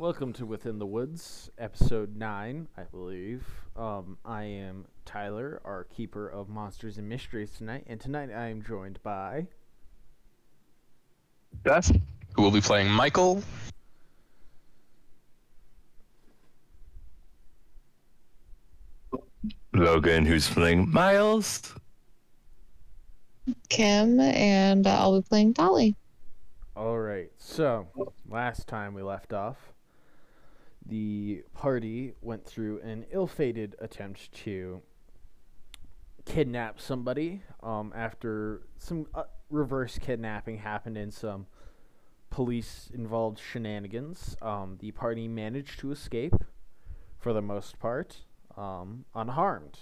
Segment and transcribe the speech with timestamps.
[0.00, 3.46] Welcome to Within the Woods, episode 9, I believe.
[3.76, 8.62] Um, I am Tyler, our keeper of monsters and mysteries tonight, and tonight I am
[8.62, 9.48] joined by.
[11.64, 11.94] Beth,
[12.34, 13.42] who will be playing Michael.
[19.74, 21.74] Logan, who's playing Miles.
[23.68, 25.94] Kim, and uh, I'll be playing Dolly.
[26.74, 27.86] Alright, so
[28.26, 29.74] last time we left off,
[30.86, 34.82] the party went through an ill fated attempt to
[36.24, 41.46] kidnap somebody um, after some uh, reverse kidnapping happened in some
[42.30, 44.36] police involved shenanigans.
[44.40, 46.34] Um, the party managed to escape
[47.18, 48.18] for the most part
[48.56, 49.78] um, unharmed.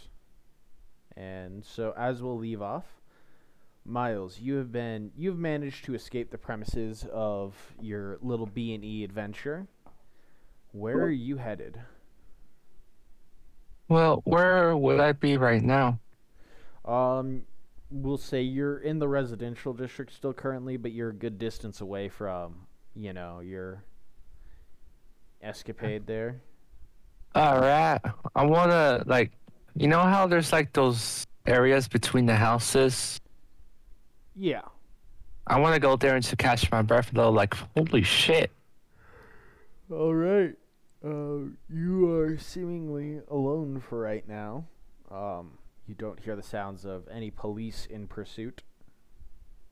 [1.16, 2.84] And so, as we'll leave off,
[3.84, 8.84] Miles, you have been you've managed to escape the premises of your little B and
[8.84, 9.66] E adventure.
[10.72, 11.80] Where are you headed?
[13.88, 15.98] Well, where would I be right now?
[16.84, 17.42] Um,
[17.90, 22.08] we'll say you're in the residential district still currently, but you're a good distance away
[22.08, 23.82] from, you know, your
[25.42, 26.42] escapade there.
[27.34, 27.98] All right.
[28.34, 29.32] I want to, like,
[29.74, 33.18] you know how there's, like, those areas between the houses?
[34.34, 34.62] Yeah.
[35.46, 37.30] I want to go there and to catch my breath, though.
[37.30, 38.50] Like, holy shit.
[39.90, 40.54] All right.
[41.04, 44.66] Uh, you are seemingly alone for right now.
[45.10, 48.62] Um, you don't hear the sounds of any police in pursuit.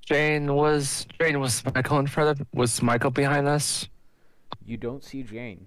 [0.00, 3.88] Jane was, Jane, was Michael in front of, was Michael behind us?
[4.64, 5.66] You don't see Jane.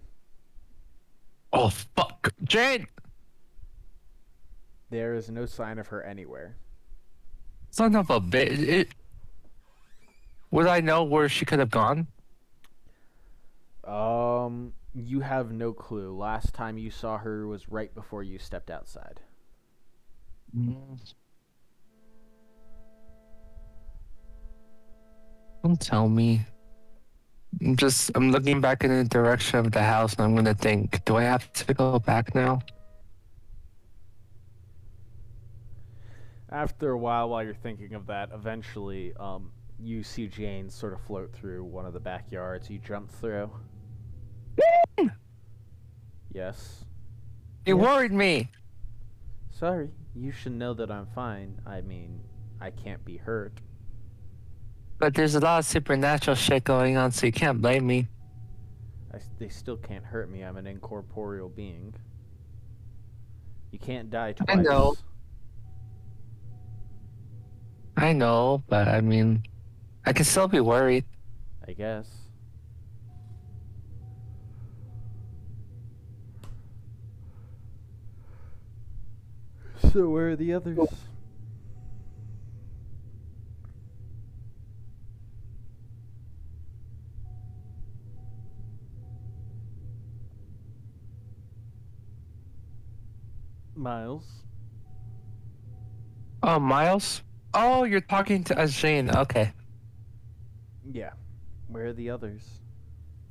[1.51, 2.33] Oh, fuck.
[2.43, 2.87] Jane!
[4.89, 6.55] There is no sign of her anywhere.
[7.69, 8.59] Son of a bitch.
[8.59, 8.89] It,
[10.51, 12.07] would I know where she could have gone?
[13.89, 16.15] Um, you have no clue.
[16.15, 19.19] Last time you saw her was right before you stepped outside.
[25.63, 26.45] Don't tell me.
[27.61, 31.03] I'm just I'm looking back in the direction of the house and I'm gonna think,
[31.05, 32.61] do I have to go back now?
[36.51, 41.01] After a while, while you're thinking of that, eventually, um, you see Jane sort of
[41.01, 43.51] float through one of the backyards you jumped through.
[46.33, 46.85] Yes.
[47.65, 47.83] You Yeah.
[47.83, 48.49] worried me.
[49.51, 51.59] Sorry, you should know that I'm fine.
[51.65, 52.21] I mean,
[52.61, 53.59] I can't be hurt.
[54.99, 58.07] But there's a lot of supernatural shit going on, so you can't blame me.
[59.13, 60.43] I they still can't hurt me.
[60.43, 61.93] I'm an incorporeal being.
[63.71, 64.47] You can't die twice.
[64.49, 64.95] I know.
[67.97, 69.43] I know, but I mean,
[70.05, 71.05] I can still be worried.
[71.67, 72.07] I guess.
[79.93, 80.77] So where are the others?
[93.75, 94.25] Miles.
[96.43, 97.23] Oh, Miles?
[97.53, 99.09] Oh, you're talking to as Jane.
[99.09, 99.51] Okay.
[100.91, 101.11] Yeah.
[101.67, 102.43] Where are the others?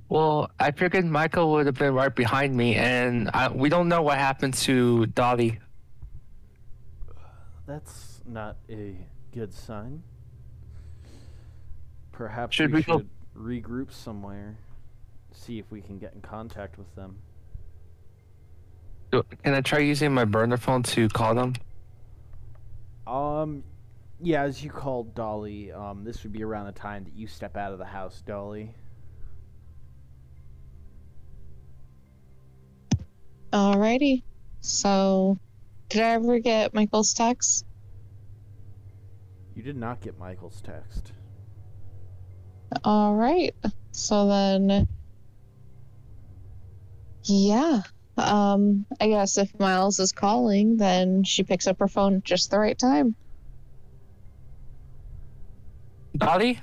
[0.08, 4.02] Well, I figured Michael would have been right behind me, and I, we don't know
[4.02, 5.60] what happened to Dolly.
[7.68, 8.96] That's not a
[9.30, 10.02] good sign.
[12.12, 14.56] Perhaps Should we, we go- should regroup somewhere.
[15.32, 17.18] See if we can get in contact with them.
[19.12, 21.52] Can I try using my burner phone to call them?
[23.06, 23.62] Um,
[24.18, 27.54] yeah, as you called Dolly, um, this would be around the time that you step
[27.58, 28.74] out of the house, Dolly.
[33.52, 34.22] Alrighty.
[34.60, 35.38] So,
[35.88, 37.64] did I ever get Michael's text?
[39.54, 41.12] You did not get Michael's text.
[42.84, 43.54] Alright.
[43.92, 44.86] So then,
[47.24, 47.82] yeah.
[48.16, 52.50] Um, I guess if Miles is calling, then she picks up her phone at just
[52.50, 53.16] the right time.
[56.16, 56.60] Dolly?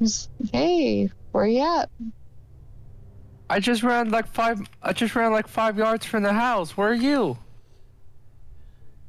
[0.00, 1.90] Just, Hey, where you at?
[3.50, 4.62] I just ran like five.
[4.80, 6.76] I just ran like five yards from the house.
[6.76, 7.36] Where are you?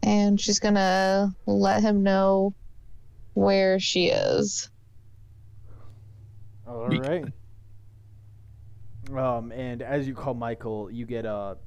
[0.02, 2.56] And she's gonna let him know
[3.36, 4.72] where she is.
[6.68, 7.26] All right.
[9.16, 11.58] Um, and as you call Michael, you get a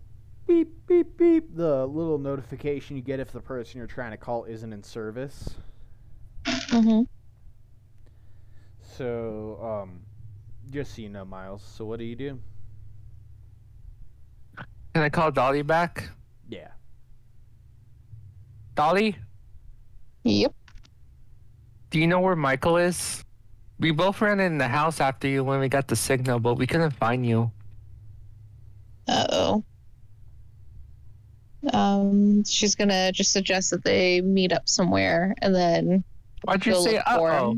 [0.48, 4.44] beep beep beep, the little notification you get if the person you're trying to call
[4.46, 5.50] isn't in service.
[6.44, 7.02] Mm-hmm.
[8.80, 10.00] So, um,
[10.70, 11.62] Just so you know, Miles.
[11.62, 12.40] So what do you do?
[14.94, 16.08] Can I call Dolly back?
[16.48, 16.68] Yeah.
[18.76, 19.16] Dolly,
[20.22, 20.54] Yep.
[21.90, 23.24] do you know where Michael is?
[23.80, 26.66] We both ran in the house after you when we got the signal, but we
[26.66, 27.50] couldn't find you.
[29.08, 29.64] Uh oh.
[31.72, 36.04] Um, she's gonna just suggest that they meet up somewhere and then
[36.44, 37.56] Why'd you say look uh for oh?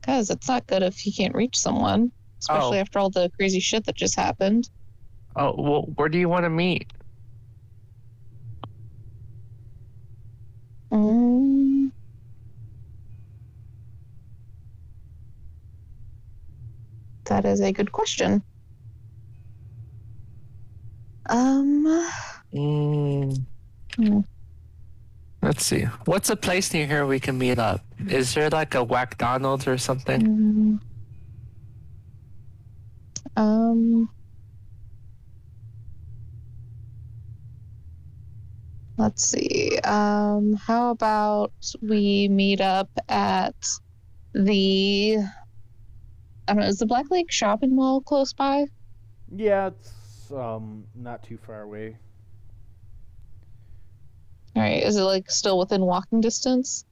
[0.00, 2.10] Because it's not good if you can't reach someone,
[2.40, 2.80] especially Oh.
[2.80, 4.68] after all the crazy shit that just happened.
[5.36, 6.92] Oh, well, where do you want to meet?
[10.92, 11.90] Mm.
[17.24, 18.44] That is a good question.
[21.28, 21.86] Um,
[22.54, 23.46] Mm,
[23.96, 24.20] Hmm.
[25.42, 25.82] let's see.
[26.04, 27.84] What's a place near here we can meet up?
[28.08, 30.28] Is there like a McDonald's or something?
[30.28, 30.78] mm,
[33.36, 34.08] um,
[39.02, 39.78] let's see.
[39.84, 41.52] Um, how about
[41.82, 43.54] we meet up at
[44.34, 45.18] the
[46.48, 48.66] I don't know, is the Black Lake shopping mall close by?
[49.34, 51.96] Yeah, it's um not too far away.
[54.54, 56.84] All right, is it like still within walking distance?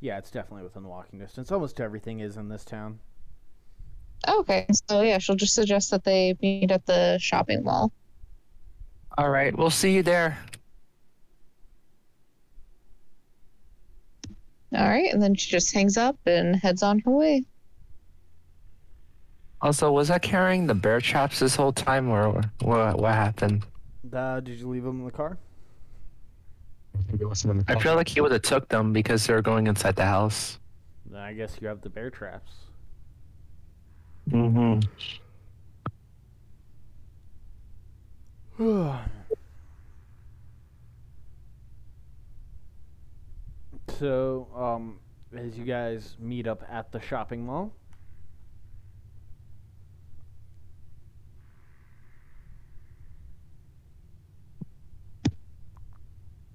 [0.00, 1.52] Yeah, it's definitely within walking distance.
[1.52, 3.00] Almost everything is in this town.
[4.28, 7.92] Okay, so yeah, she'll just suggest that they meet at the shopping mall.
[9.18, 10.38] All right, we'll see you there.
[14.74, 17.44] All right, and then she just hangs up and heads on her way.
[19.62, 22.98] Also, was I carrying the bear traps this whole time, or what?
[22.98, 23.64] What happened?
[24.12, 25.36] Uh, did you leave them in the car?
[27.12, 29.96] In the I feel like he would have took them because they were going inside
[29.96, 30.58] the house.
[31.14, 32.52] I guess you have the bear traps.
[34.30, 34.80] Mm-hmm.
[43.98, 44.98] so, um,
[45.34, 47.72] as you guys meet up at the shopping mall,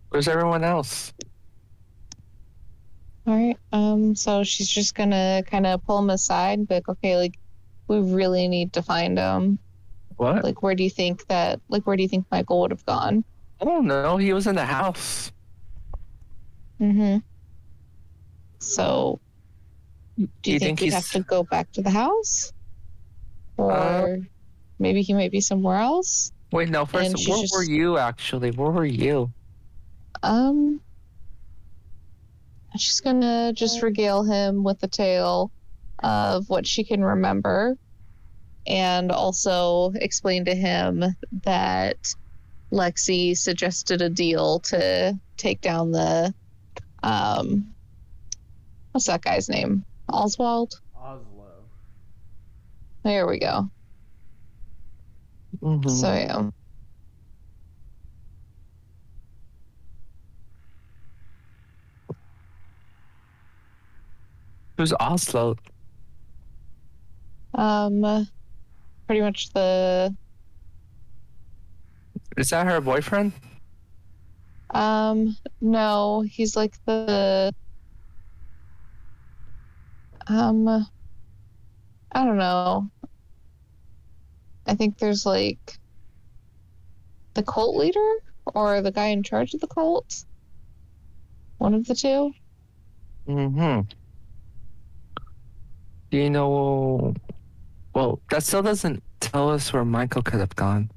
[0.10, 1.12] Where's everyone else?
[3.26, 6.88] All right, um, so she's just gonna kind of pull him aside, and be like,
[6.88, 7.40] okay, like
[7.88, 9.58] we really need to find him.
[10.18, 10.44] What?
[10.44, 11.60] Like, where do you think that?
[11.70, 13.24] Like, where do you think Michael would have gone?
[13.62, 14.18] I don't know.
[14.18, 15.32] He was in the house.
[16.82, 17.18] Mm-hmm.
[18.60, 19.20] So,
[20.18, 22.54] do you, Do you think, think we'd he's- have to go back to the house,
[23.58, 24.18] or Uh,
[24.80, 26.32] maybe he might be somewhere else?
[26.52, 26.86] Wait, no.
[26.86, 28.52] First, she's where just- were you actually?
[28.52, 29.32] Where were you?
[30.24, 30.80] Um,
[32.78, 35.52] she's gonna just regale him with a tale
[36.00, 37.78] of what she can remember,
[38.68, 41.04] and also explain to him
[41.44, 41.98] that
[42.72, 46.34] Lexi suggested a deal to take down the,
[47.04, 47.74] um,
[48.92, 49.86] what's that guy's name?
[50.10, 50.74] Oswald.
[50.96, 51.70] Oslo.
[53.04, 53.70] There we go.
[55.62, 55.90] Mhm.
[55.90, 56.50] So yeah.
[64.78, 65.56] Who's Oslo?
[67.54, 68.28] Um,
[69.06, 70.16] pretty much the
[72.38, 73.34] Is that her boyfriend?
[74.72, 77.54] Um, no, he's like the
[80.28, 80.68] um
[82.12, 82.90] I don't know.
[84.66, 85.78] I think there's like
[87.36, 88.14] the cult leader
[88.46, 90.26] or the guy in charge of the cult.
[91.58, 92.32] One of the two.
[93.28, 93.82] Mm-hmm.
[96.12, 97.14] Do you know?
[97.96, 100.92] Well, that still doesn't tell us where Michael could have gone.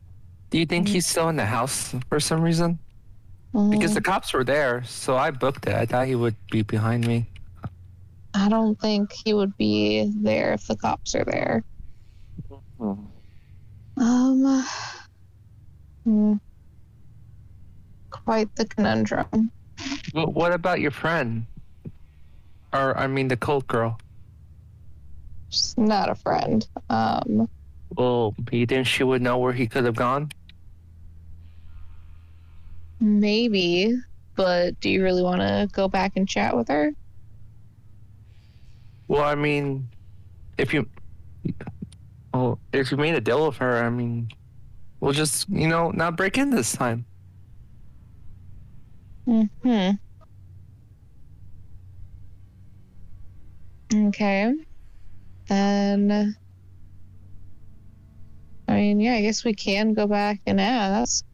[0.51, 0.91] Do you think Mhm.
[0.91, 2.79] he's still in the house for some reason?
[3.53, 5.75] Because Mm, the cops were there, so I booked it.
[5.75, 7.27] I thought he would be behind me.
[8.35, 11.65] I don't think he would be there if the cops are there.
[13.97, 14.65] Um
[16.05, 16.35] hmm.
[18.11, 19.51] quite the conundrum.
[20.13, 21.47] Wh- What about your friend?
[22.73, 23.99] Or I mean, the cult girl.
[25.51, 26.67] She's not a friend.
[26.91, 27.49] Um
[27.97, 30.31] Well, you think she would know where he could have gone?
[33.01, 33.95] Maybe,
[34.35, 36.93] but do you really want to go back and chat with her?
[39.07, 39.89] Well, I mean,
[40.59, 40.87] if you,
[42.35, 44.29] well, if you made a deal with her, I mean,
[45.01, 47.07] we'll just, you know, not break in this time.
[49.27, 49.91] Hmm.
[53.95, 54.53] Okay.
[55.49, 56.37] Then.
[58.69, 61.25] I mean, yeah, I guess we can go back and ask.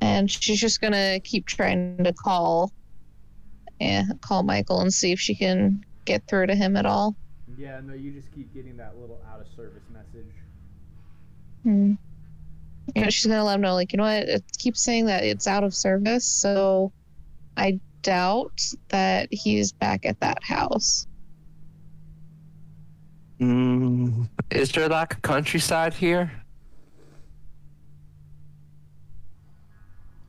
[0.00, 2.72] And she's just gonna keep trying to call
[3.80, 7.14] and call Michael and see if she can get through to him at all.
[7.56, 10.32] Yeah, no, you just keep getting that little out of service message.
[11.62, 11.92] Hmm.
[12.94, 14.28] You know, she's gonna let him know, like, you know what?
[14.28, 16.92] It keeps saying that it's out of service, so
[17.56, 21.06] I doubt that he's back at that house.
[23.40, 26.30] Mm, is there like a countryside here?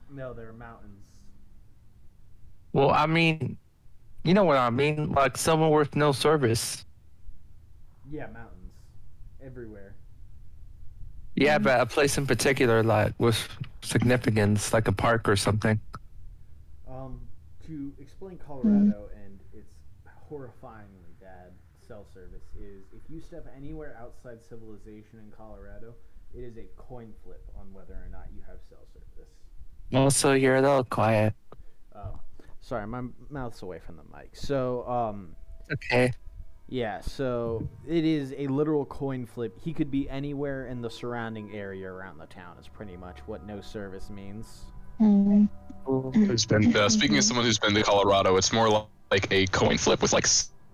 [0.10, 1.08] No, there are mountains.
[2.74, 3.58] Well, I mean,
[4.24, 5.12] you know what I mean?
[5.12, 6.86] Like someone worth no service.
[8.10, 8.74] Yeah, mountains.
[9.44, 9.96] Everywhere.
[11.36, 13.48] Yeah, but a place in particular, like with
[13.82, 15.80] significance, like a park or something.
[16.88, 17.22] Um,
[17.66, 19.74] to explain Colorado and its
[20.30, 21.52] horrifyingly bad
[21.88, 25.94] cell service is if you step anywhere outside civilization in Colorado,
[26.34, 29.30] it is a coin flip on whether or not you have cell service.
[29.94, 31.34] Also, you're a little quiet.
[31.94, 32.20] Oh,
[32.62, 34.30] sorry, my mouth's away from the mic.
[34.34, 35.36] So, um,
[35.72, 36.14] Okay.
[36.70, 39.58] yeah, so it is a literal coin flip.
[39.62, 42.56] He could be anywhere in the surrounding area around the town.
[42.60, 44.62] Is pretty much what no service means.
[44.98, 45.46] Hmm.
[45.86, 48.38] Who's been uh, speaking as someone who's been to Colorado?
[48.38, 50.28] It's more like a coin flip with like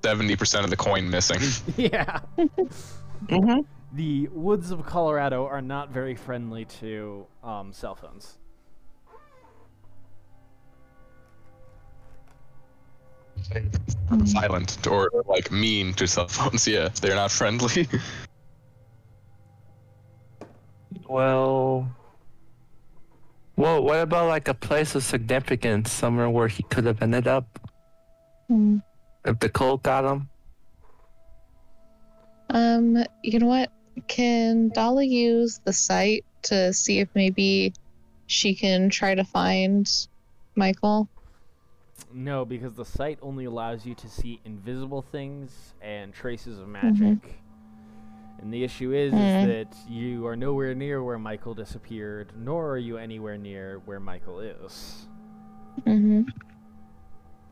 [0.03, 1.39] seventy percent of the coin missing.
[1.77, 2.19] yeah.
[2.37, 3.61] Mm-hmm.
[3.93, 8.37] The woods of Colorado are not very friendly to um, cell phones.
[14.25, 16.67] Silent or like mean to cell phones.
[16.75, 17.87] Yeah, they're not friendly.
[21.09, 21.89] Well,
[23.55, 27.59] well, what about like a place of significance, somewhere where he could have ended up
[28.47, 28.77] Hmm.
[29.25, 30.29] If the cold got him?
[32.49, 33.71] Um, you know what?
[34.07, 37.73] Can Dolly use the sight to see if maybe
[38.27, 39.89] she can try to find
[40.55, 41.09] Michael?
[42.13, 47.41] No, because the sight only allows you to see invisible things and traces of magic.
[48.39, 49.47] And the issue is, is Mm.
[49.47, 54.39] that you are nowhere near where Michael disappeared, nor are you anywhere near where Michael
[54.39, 55.07] is.
[55.81, 56.21] Mm-hmm.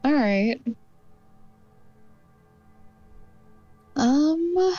[0.03, 0.61] All right.
[4.55, 4.75] Um.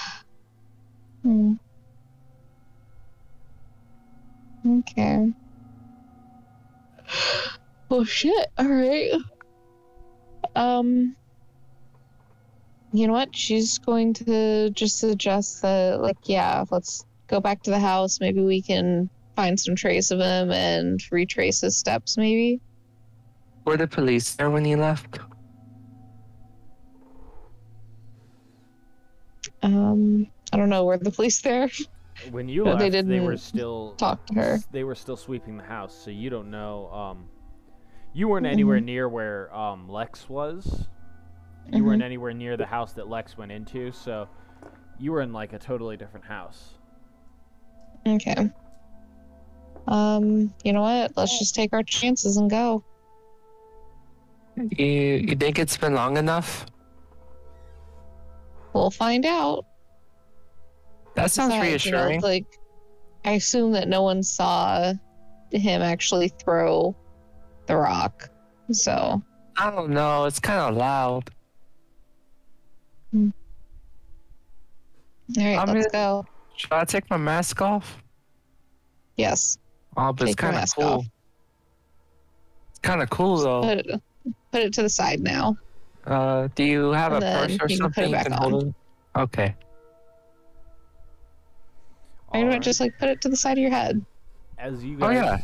[1.22, 1.54] Hmm.
[4.78, 5.32] Okay.
[7.90, 8.48] Oh shit!
[8.58, 9.12] All right.
[10.54, 11.16] Um.
[12.92, 13.36] You know what?
[13.36, 18.20] She's going to just suggest that, like, yeah, let's go back to the house.
[18.20, 22.16] Maybe we can find some trace of him and retrace his steps.
[22.16, 22.60] Maybe.
[23.66, 25.18] Were the police there when he left?
[29.66, 30.84] Um, I don't know.
[30.84, 31.68] Were the police there?
[32.30, 34.58] When you No, left, they didn't they, were still talk to her.
[34.70, 36.88] They were still sweeping the house, so you don't know.
[36.90, 37.28] Um,
[38.14, 38.86] you weren't anywhere Mm-hmm.
[38.86, 40.86] near where um, Lex was.
[41.72, 44.28] You weren't anywhere near the house that Lex went into, so
[44.98, 46.74] you were in like a totally different house.
[48.06, 48.50] Okay.
[49.88, 51.12] Um, you know what?
[51.16, 52.84] Let's just take our chances and go.
[54.56, 56.66] You, you think it's been long enough?
[58.76, 59.64] We'll find out.
[61.14, 62.20] That sounds Besides, you know, reassuring.
[62.20, 62.44] like,
[63.24, 64.92] I assume that no one saw
[65.50, 66.94] him actually throw
[67.66, 68.28] the rock.
[68.72, 69.22] So,
[69.56, 70.26] I don't know.
[70.26, 71.30] It's kind of loud.
[73.12, 73.30] Hmm.
[75.38, 76.26] all right, I'm let's gonna- go.
[76.56, 78.02] Should I take my mask off?
[79.16, 79.58] Yes.
[79.96, 80.84] Oh, but it's Take your kind of cool.
[80.84, 81.04] off.
[82.70, 83.62] It's kind of cool though.
[83.62, 84.02] Put it,
[84.52, 85.56] put it to the side now.
[86.06, 88.26] Uh, do you have And a purse or you can put it something you back
[88.26, 88.74] can on.
[89.16, 89.54] Okay.
[92.28, 92.62] Or you know what?
[92.62, 94.04] Just like put it to the side of your head.
[94.58, 95.38] As you Oh, guys yeah.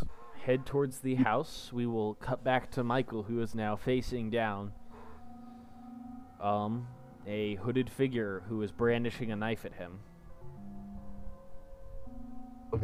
[0.44, 4.72] head towards the house, we will cut back to Michael, who is now facing down.
[6.40, 6.88] Um,
[7.26, 10.00] a hooded figure who is brandishing a knife at him.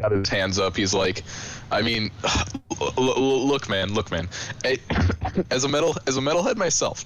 [0.01, 0.77] got his hands up.
[0.77, 1.25] He's like,
[1.73, 2.11] I mean,
[2.81, 4.29] l- l- look, man, look, man.
[4.65, 4.79] I-
[5.51, 7.05] As a metal, as a metalhead myself,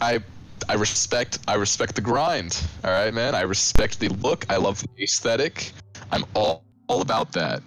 [0.00, 0.20] I,
[0.68, 2.62] I respect, I respect the grind.
[2.84, 3.34] All right, man.
[3.34, 4.46] I respect the look.
[4.48, 5.72] I love the aesthetic.
[6.12, 7.62] I'm all, all about that.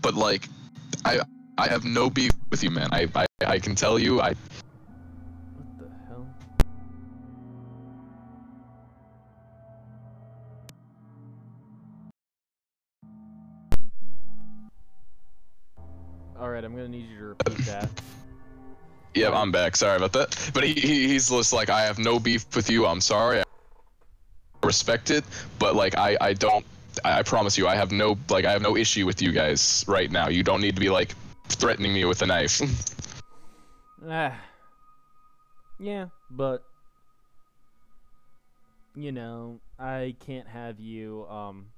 [0.00, 0.48] But like,
[1.04, 1.20] I,
[1.58, 2.88] I have no beef with you, man.
[2.92, 6.26] I, I, I can tell you, I, What the hell?
[16.40, 17.90] Alright, I'm gonna need you to repeat that.
[19.16, 19.76] Yep, I'm back.
[19.76, 20.50] Sorry about that.
[20.52, 22.84] But he, he he's just like, I have no beef with you.
[22.84, 23.40] I'm sorry.
[23.40, 23.44] I
[24.62, 25.24] respect it,
[25.58, 26.64] but like I I don't.
[27.02, 30.10] I promise you, I have no like I have no issue with you guys right
[30.10, 30.28] now.
[30.28, 31.14] You don't need to be like
[31.48, 32.60] threatening me with a knife.
[34.08, 34.38] Ah.
[35.78, 36.62] Yeah, but
[38.94, 41.72] you know, I can't have you um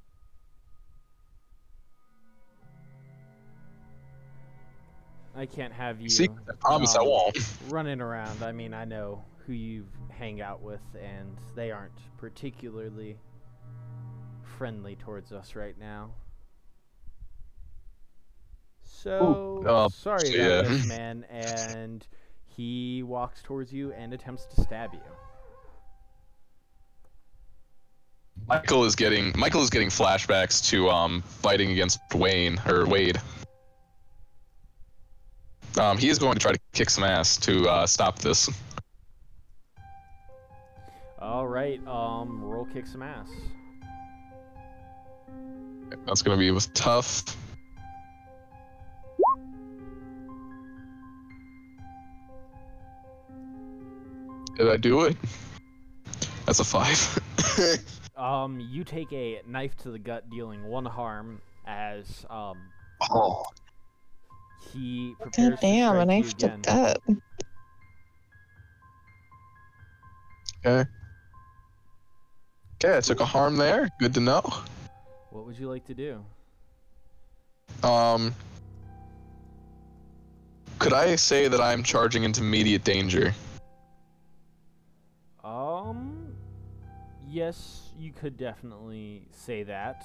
[5.39, 7.39] I can't have you See, I promise I um, won't.
[7.69, 8.43] running around.
[8.43, 13.17] I mean, I know who you hang out with and they aren't particularly
[14.43, 16.11] friendly towards us right now.
[18.83, 20.47] So uh, sorry yeah.
[20.47, 21.25] about this, man.
[21.31, 22.05] And
[22.47, 25.01] he walks towards you and attempts to stab you.
[28.49, 33.21] Michael is getting Michael is getting flashbacks to um fighting against Wayne or Wade.
[35.77, 38.49] Um, he is going to try to kick some ass to uh, stop this.
[41.21, 43.29] All right, um, roll kick some ass.
[46.07, 47.25] That's going to be with tough.
[54.57, 55.17] Did I do it?
[56.47, 57.21] That's a five.
[58.19, 62.59] Um, you take a knife to the gut, dealing one harm as um
[63.13, 63.45] oh.
[64.59, 66.99] He prepares God damn, to a strike knife to gut.
[70.67, 70.91] Okay.
[72.83, 73.89] Okay, I took a harm there.
[73.99, 74.43] Good to know.
[75.31, 76.25] What would you like to do?
[77.83, 78.35] Um,
[80.79, 83.35] could I say that I'm charging into immediate danger?
[85.43, 86.35] Um,
[87.29, 90.05] yes, you could definitely say that.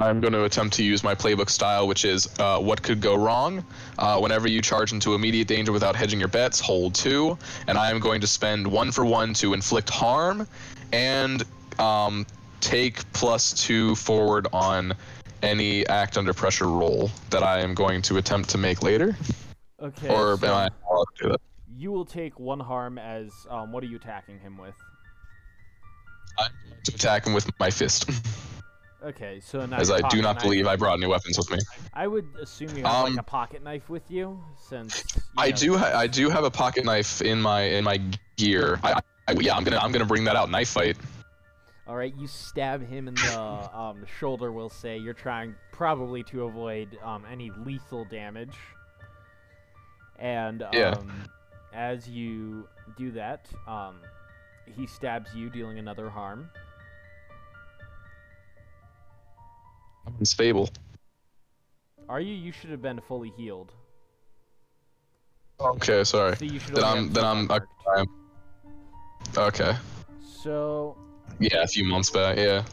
[0.00, 3.16] I'm going to attempt to use my playbook style, which is uh, what could go
[3.16, 3.64] wrong.
[3.98, 7.36] Uh, whenever you charge into immediate danger without hedging your bets, hold two,
[7.66, 10.46] and I am going to spend one for one to inflict harm,
[10.92, 11.42] and
[11.78, 12.26] um,
[12.60, 14.94] take plus two forward on
[15.42, 19.16] any act under pressure roll that I am going to attempt to make later.
[19.80, 20.08] Okay.
[20.08, 21.40] or so am I allowed to do that?
[21.78, 23.72] you will take one harm as um.
[23.72, 24.74] What are you attacking him with?
[26.38, 28.10] I'm going to attack him with my fist,
[29.04, 31.58] Okay, so now as I do not knife- believe I brought any weapons with me.
[31.94, 35.50] I would assume you have Um, like a pocket knife with you, since you I
[35.50, 35.76] know, do.
[35.78, 38.00] Ha- I do have a pocket knife in my in my
[38.36, 38.80] gear.
[38.82, 40.50] I, I, yeah, I'm gonna I'm gonna bring that out.
[40.50, 40.96] Knife fight.
[41.86, 43.38] All right, you stab him in the
[43.78, 44.50] um, shoulder.
[44.52, 48.56] We'll say you're trying probably to avoid um, any lethal damage.
[50.18, 50.94] And um, Yeah.
[51.72, 54.00] as you do that, um,
[54.66, 56.50] he stabs you, dealing another harm.
[60.08, 60.70] I'm unstable.
[62.08, 62.34] Are you?
[62.34, 63.72] You should have been fully healed.
[65.60, 66.36] Okay, sorry.
[66.36, 66.46] So.
[66.46, 67.72] Then I'm then I'm unmarked.
[67.96, 68.06] I'm-
[69.36, 69.76] okay.
[70.22, 70.96] So
[71.38, 72.38] Yeah, a few months back.
[72.38, 72.64] Yeah.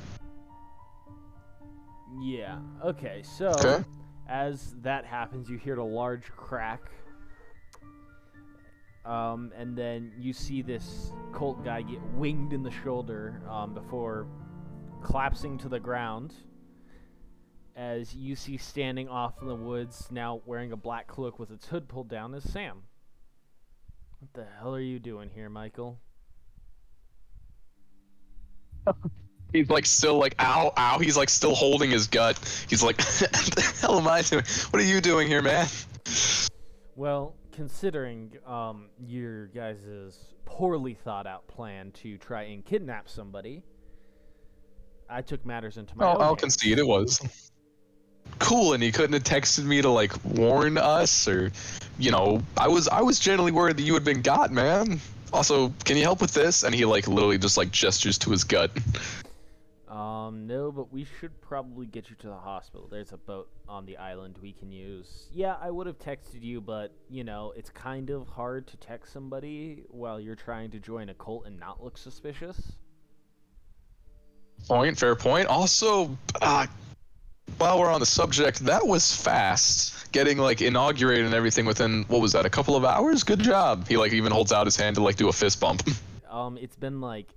[2.21, 2.59] yeah.
[2.83, 3.21] Okay.
[3.23, 3.83] So Okay.
[4.29, 6.81] as that happens, you hear a large crack.
[9.03, 14.25] Um, and then you see this Colt guy get winged in the shoulder um, before
[15.03, 16.33] collapsing to the ground.
[17.75, 21.67] As you see standing off in the woods, now wearing a black cloak with its
[21.67, 22.83] hood pulled down, is Sam.
[24.19, 25.99] What the hell are you doing here, Michael?
[29.53, 30.99] He's like still like ow ow.
[30.99, 32.37] He's like still holding his gut.
[32.69, 34.43] He's like, the hell am I doing?
[34.69, 35.67] What are you doing here, man?
[36.95, 43.63] Well, considering um, your guys' poorly thought out plan to try and kidnap somebody,
[45.09, 46.41] I took matters into my I'll, own I'll hands.
[46.41, 47.51] concede it was
[48.39, 51.51] cool, and he couldn't have texted me to like warn us, or
[51.97, 54.99] you know, I was I was generally worried that you had been got, man.
[55.33, 56.63] Also, can you help with this?
[56.63, 58.71] And he like literally just like gestures to his gut.
[59.95, 62.87] Um, no, but we should probably get you to the hospital.
[62.91, 65.29] There's a boat on the island we can use.
[65.31, 69.13] Yeah, I would have texted you, but, you know, it's kind of hard to text
[69.13, 72.73] somebody while you're trying to join a cult and not look suspicious.
[74.67, 75.47] Point, fair point.
[75.47, 76.67] Also, uh,
[77.57, 80.11] while we're on the subject, that was fast.
[80.11, 82.45] Getting like inaugurated and everything within what was that?
[82.45, 83.23] A couple of hours.
[83.23, 83.87] Good job.
[83.87, 85.83] He like even holds out his hand to like do a fist bump.
[86.29, 87.29] Um, it's been like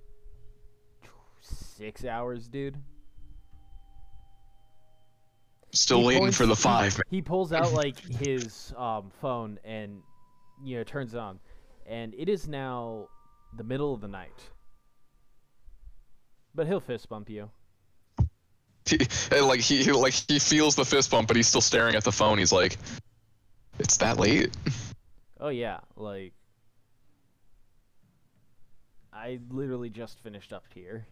[1.39, 2.75] six hours, dude.
[5.71, 7.01] Still He waiting points- for the he- five.
[7.09, 10.01] He pulls out like his um, phone and
[10.65, 11.39] you know turns it on,
[11.87, 13.07] and it is now
[13.55, 14.49] the middle of the night.
[16.53, 17.49] But he'll fist bump you.
[18.89, 18.99] He,
[19.31, 22.03] and, like he, he like he feels the fist bump, but he's still staring at
[22.03, 22.37] the phone.
[22.37, 22.77] He's like,
[23.79, 24.55] It's that late.
[25.39, 26.33] Oh yeah, like
[29.13, 31.07] I literally just finished up here.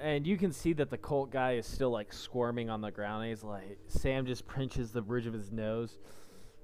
[0.00, 3.26] And you can see that the cult guy is still like squirming on the ground.
[3.28, 5.98] He's like Sam just pinches the bridge of his nose,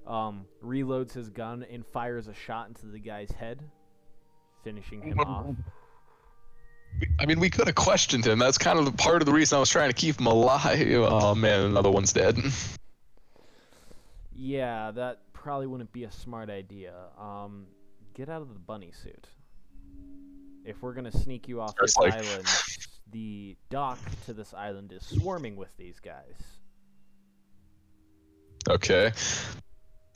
[0.07, 3.61] um, reloads his gun and fires a shot into the guy's head,
[4.63, 5.55] finishing him off.
[7.19, 8.39] I mean, we could have questioned him.
[8.39, 10.79] That's kind of the part of the reason I was trying to keep him alive.
[11.09, 12.37] Oh man, another one's dead.
[14.37, 16.93] Yeah, that probably wouldn't be a smart idea.
[17.17, 17.67] Um,
[18.13, 19.27] get out of the bunny suit.
[20.65, 22.45] If we're gonna sneak you off It's this like- island,
[23.11, 26.35] the dock to this island is swarming with these guys.
[28.69, 29.11] Okay.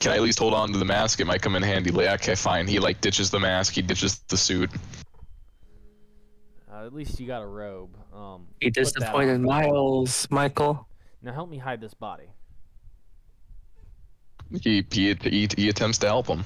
[0.00, 1.20] Can I at least hold on to the mask?
[1.20, 1.90] It might come in handy.
[1.90, 2.66] Like, okay, fine.
[2.66, 3.72] He like ditches the mask.
[3.74, 4.70] He ditches the suit.
[6.80, 7.96] Uh, at least you got a robe.
[8.14, 9.40] Um, He disappointed.
[9.40, 10.86] Miles, Michael.
[11.22, 12.30] Now help me hide this body.
[14.62, 16.44] He he he, he attempts to help him.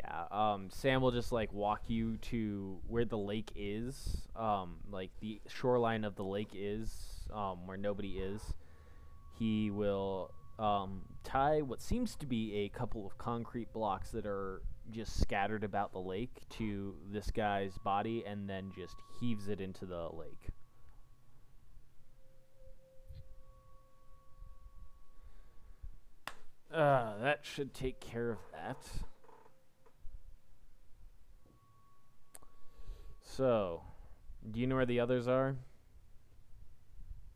[0.00, 0.24] Yeah.
[0.30, 4.26] Um, Sam will just like walk you to where the lake is.
[4.34, 6.90] Um, like the shoreline of the lake is.
[7.32, 8.42] Um, where nobody is.
[9.38, 14.62] He will um tie what seems to be a couple of concrete blocks that are
[14.90, 19.86] just scattered about the lake to this guy's body, and then just heaves it into
[19.86, 20.48] the lake.
[26.72, 28.78] Uh, that should take care of that.
[33.22, 33.82] So,
[34.50, 35.56] do you know where the others are?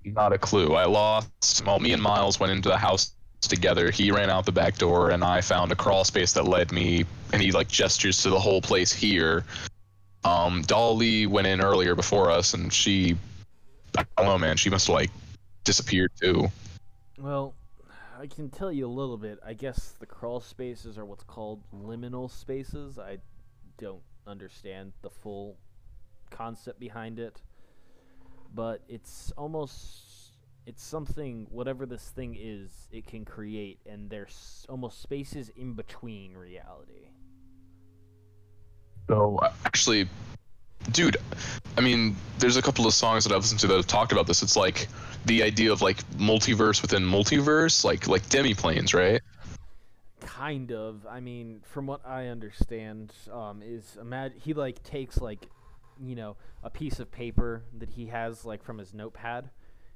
[0.04, 0.74] Not a clue.
[0.74, 1.64] I lost.
[1.66, 3.12] Well, me and Miles went into the house
[3.48, 3.90] together.
[3.90, 7.04] He ran out the back door, and I found a crawl space that led me.
[7.32, 9.44] And he like gestures to the whole place here.
[10.24, 13.16] Um, Dolly went in earlier before us, and she,
[13.96, 14.56] I don't know, man.
[14.56, 15.10] She must have like
[15.64, 16.48] disappeared too.
[17.18, 17.54] Well,
[18.18, 19.38] I can tell you a little bit.
[19.44, 22.98] I guess the crawl spaces are what's called liminal spaces.
[22.98, 23.18] I
[23.78, 25.56] don't understand the full
[26.30, 27.40] concept behind it,
[28.54, 30.05] but it's almost
[30.66, 36.34] it's something whatever this thing is, it can create and there's almost spaces in between
[36.34, 37.10] reality.
[39.08, 40.08] So actually,
[40.90, 41.16] dude,
[41.78, 44.26] I mean, there's a couple of songs that I've listened to that have talked about
[44.26, 44.42] this.
[44.42, 44.88] It's like
[45.24, 49.22] the idea of like multiverse within multiverse, like like demiplanes, right?
[50.20, 55.48] kind of i mean from what i understand um is imagine he like takes like
[56.00, 59.50] you know a piece of paper that he has like from his notepad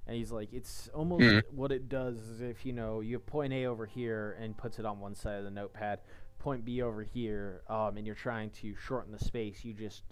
[0.07, 1.43] and he's like it's almost Mhm.
[1.53, 4.79] what it does is if you know you have point a over here and puts
[4.79, 6.01] it on one side of the notepad
[6.39, 10.03] point b over here um and you're trying to shorten the space you just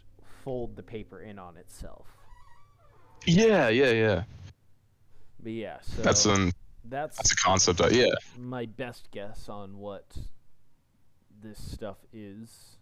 [0.45, 2.07] fold the paper in on itself
[3.27, 4.23] Yeah, yeah, yeah.
[5.43, 6.53] but yeah so That's an
[6.85, 7.79] that's that's a concept.
[7.81, 8.07] That, yeah.
[8.39, 10.17] my best guess on what
[11.43, 12.77] this stuff is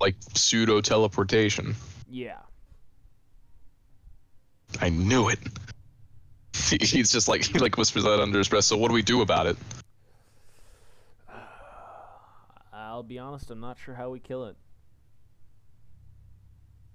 [0.00, 1.74] like pseudo teleportation.
[2.08, 2.38] yeah
[4.80, 5.38] I knew it.
[6.54, 8.64] He- He's just like he like whispers that under his breath.
[8.64, 9.56] So what do we do about it?
[11.28, 11.32] Uh,
[12.72, 14.56] I'll be honest, I'm not sure how we kill it.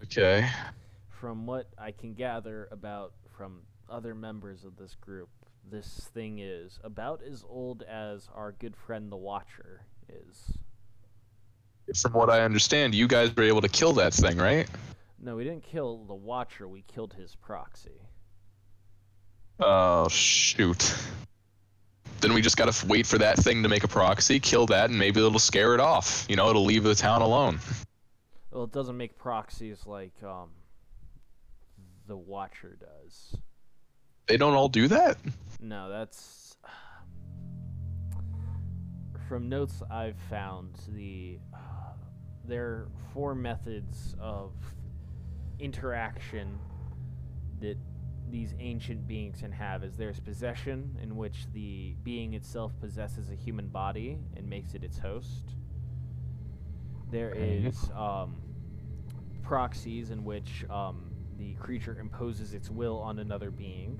[0.03, 0.47] Okay.
[1.09, 5.29] From what I can gather about from other members of this group,
[5.69, 10.57] this thing is about as old as our good friend the Watcher is.
[12.01, 14.69] From what I understand, you guys were able to kill that thing, right?
[15.19, 17.99] No, we didn't kill the Watcher, we killed his proxy.
[19.59, 20.95] Oh shoot.
[22.21, 24.99] Then we just gotta wait for that thing to make a proxy, kill that, and
[24.99, 26.25] maybe it'll scare it off.
[26.29, 27.59] You know, it'll leave the town alone.
[28.51, 30.49] Well, it doesn't make proxies like um
[32.07, 33.35] the Watcher does.
[34.27, 35.17] They don't all do that.
[35.61, 36.57] No, that's
[39.27, 40.75] from notes I've found.
[40.89, 41.39] The
[42.45, 44.53] there are four methods of
[45.59, 46.57] interaction
[47.61, 47.77] that
[48.31, 49.83] these ancient beings can have.
[49.83, 54.83] Is there's possession, in which the being itself possesses a human body and makes it
[54.83, 55.55] its host.
[57.11, 58.35] There is um,
[59.43, 63.99] proxies, in which um, the creature imposes its will on another being.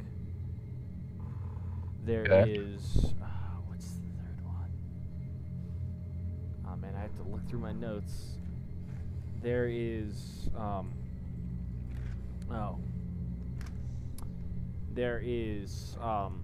[2.05, 3.15] There is Okay.
[3.21, 3.25] uh,
[3.67, 4.71] what's the third one?
[6.67, 8.37] Oh man, I have to look through my notes.
[9.41, 10.91] There is um
[12.51, 12.77] oh.
[14.93, 16.43] There is um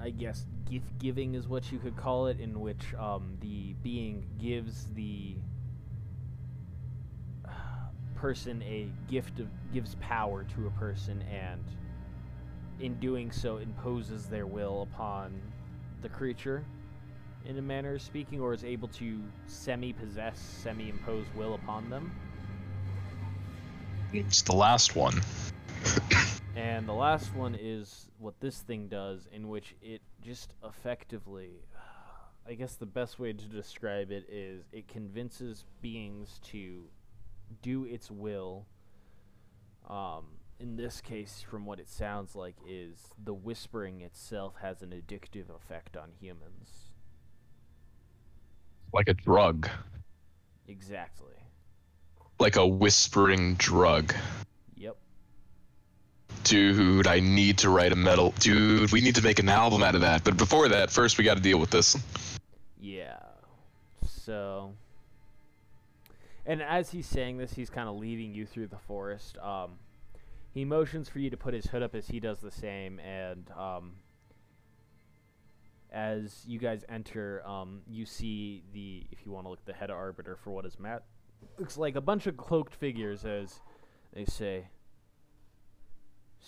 [0.00, 4.24] I guess gift giving is what you could call it in which um the being
[4.38, 5.36] gives the
[8.14, 11.64] person a gift of gives power to a person and
[12.80, 15.30] in doing so imposes their will upon
[16.00, 16.64] the creature
[17.44, 22.12] in a manner of speaking, or is able to semi-possess, semi-impose will upon them.
[24.12, 25.20] It's the last one.
[26.58, 31.62] And the last one is what this thing does, in which it just effectively,
[32.48, 36.82] I guess the best way to describe it is it convinces beings to
[37.62, 38.66] do its will.
[39.88, 40.24] Um,
[40.58, 45.54] in this case, from what it sounds like, is the whispering itself has an addictive
[45.54, 46.90] effect on humans.
[48.92, 49.68] Like a drug.
[50.66, 51.34] Exactly.
[52.40, 54.12] Like a whispering drug.
[56.44, 58.34] Dude, I need to write a metal.
[58.38, 60.24] Dude, we need to make an album out of that.
[60.24, 61.96] But before that, first we got to deal with this.
[62.80, 63.18] Yeah.
[64.06, 64.72] So.
[66.46, 69.36] And as he's saying this, he's kind of leading you through the forest.
[69.38, 69.72] Um,
[70.52, 73.50] he motions for you to put his hood up as he does the same, and
[73.56, 73.92] um,
[75.92, 79.90] as you guys enter, um, you see the, if you want to look, the head
[79.90, 81.02] arbiter for what is Matt.
[81.58, 83.60] Looks like a bunch of cloaked figures as
[84.14, 84.68] they say.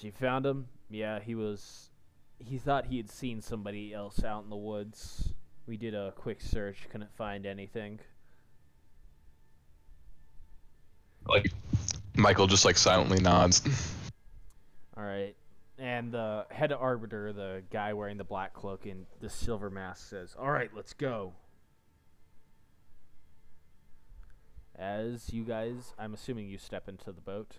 [0.02, 0.66] You found him?
[0.88, 1.90] Yeah, he was.
[2.38, 5.34] He thought he had seen somebody else out in the woods.
[5.66, 8.00] We did a quick search, couldn't find anything.
[11.26, 11.52] Like,
[12.16, 13.62] Michael just like silently nods.
[14.96, 15.36] All right.
[15.78, 20.34] And the head arbiter, the guy wearing the black cloak and the silver mask, says,
[20.38, 21.32] All right, let's go.
[24.76, 27.58] As you guys, I'm assuming you step into the boat.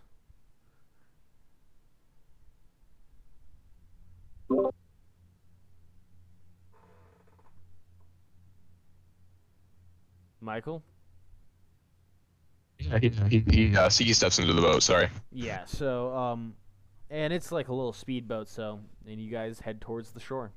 [10.41, 10.83] Michael?
[12.79, 14.81] Yeah, he, he, he, uh, steps into the boat.
[14.81, 15.09] Sorry.
[15.31, 16.55] Yeah, so um
[17.09, 20.51] and it's like a little speedboat, so and you guys head towards the shore.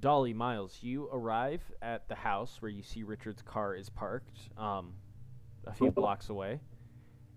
[0.00, 4.92] Dolly Miles, you arrive at the house where you see Richard's car is parked, um,
[5.66, 6.60] a few blocks away,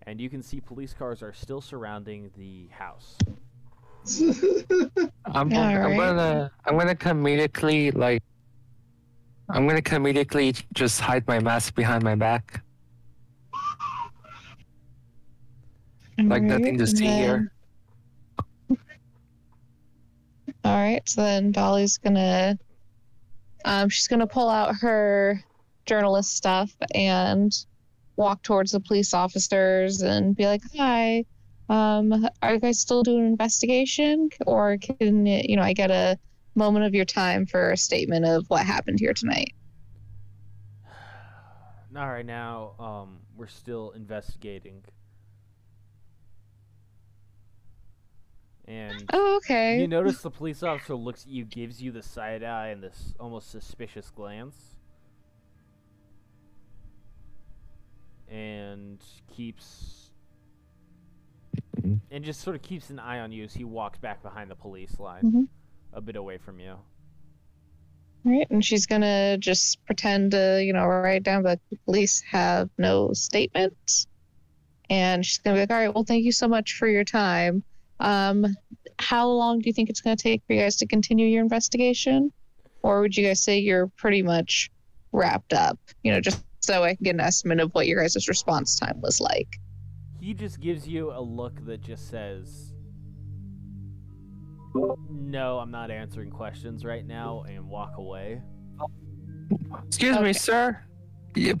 [0.06, 3.16] and you can see police cars are still surrounding the house.
[5.26, 5.96] I'm, All I'm right.
[5.96, 8.22] gonna I'm gonna comedically like
[9.48, 12.62] I'm gonna comedically just hide my mask behind my back.
[16.18, 17.52] Like nothing to Alright, see and here.
[20.64, 22.56] All right, so then Dolly's gonna,
[23.64, 25.42] um, she's gonna pull out her
[25.86, 27.52] journalist stuff and
[28.16, 31.24] walk towards the police officers and be like, "Hi,
[31.68, 36.18] um, are you guys still doing an investigation, or can you know I get a
[36.54, 39.54] moment of your time for a statement of what happened here tonight?"
[41.96, 44.84] All right, now um, we're still investigating.
[48.66, 49.80] And Oh, okay.
[49.80, 53.12] you notice the police officer looks at you, gives you the side eye and this
[53.18, 54.71] almost suspicious glance,
[58.32, 60.10] and keeps
[61.76, 62.00] Mhm.
[62.10, 64.54] and just sort of keeps an eye on you as he walks back behind the
[64.54, 65.48] police line, Mhm.
[65.92, 66.78] a bit away from you.
[68.24, 72.70] Right, and she's gonna just pretend to, you know, write down that the police have
[72.78, 74.06] no statement,
[74.88, 77.64] and she's gonna be like, "All right, well, thank you so much for your time.
[78.00, 78.46] Um,
[78.98, 82.32] how long do you think it's gonna take for you guys to continue your investigation,
[82.82, 84.70] or would you guys say you're pretty much
[85.10, 85.78] wrapped up?
[86.02, 89.00] You know, just so I can get an estimate of what your guys' response time
[89.00, 89.58] was like."
[90.20, 92.72] He just gives you a look that just says,
[94.74, 98.40] "No, I'm not answering questions right now," and walk away.
[99.86, 100.24] Excuse Okay.
[100.24, 100.78] me, sir.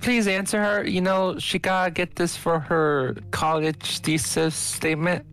[0.00, 0.86] Please answer her.
[0.86, 5.26] You know, she gotta get this for her college thesis statement.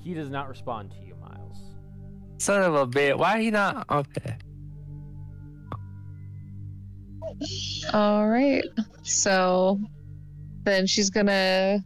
[0.00, 1.74] He does not respond to you, Miles.
[2.38, 3.18] Son of a bitch.
[3.18, 3.88] Why he not?
[3.90, 4.36] Okay.
[7.92, 8.64] All right.
[9.02, 9.80] So
[10.64, 11.84] then she's gonna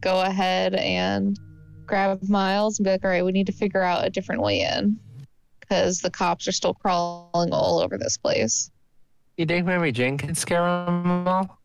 [0.00, 1.38] go ahead and
[1.86, 4.60] grab Miles and be like, "All right, we need to figure out a different way
[4.60, 4.98] in
[5.60, 8.70] because the cops are still crawling all over this place."
[9.36, 11.60] You think Mary Jane can scare them all?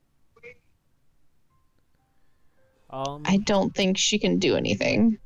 [2.89, 5.17] Um, I don't think she can do anything.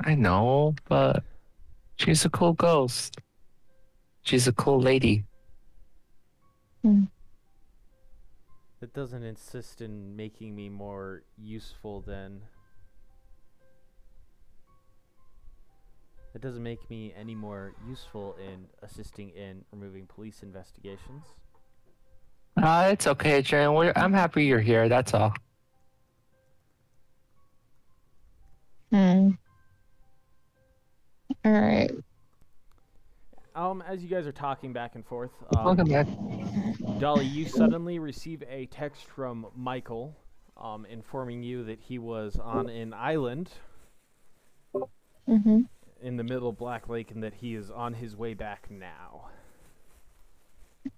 [0.00, 1.22] I know, but
[1.96, 3.18] she's a cool ghost.
[4.22, 5.24] She's a cool lady.
[8.84, 12.42] That doesn't insist in making me more useful than.
[16.34, 21.24] That doesn't make me any more useful in assisting in removing police investigations.
[22.62, 23.72] Uh, it's okay, Jane.
[23.72, 24.90] We're, I'm happy you're here.
[24.90, 25.32] That's all.
[28.92, 29.30] Hmm.
[31.42, 31.90] All right.
[33.54, 36.08] Um, as you guys are talking back and forth, um, Welcome back.
[36.98, 40.16] Dolly, you suddenly receive a text from Michael,
[40.56, 43.50] um, informing you that he was on an island
[45.26, 45.60] Mm-hmm.
[46.02, 49.28] in the middle of Black Lake and that he is on his way back now.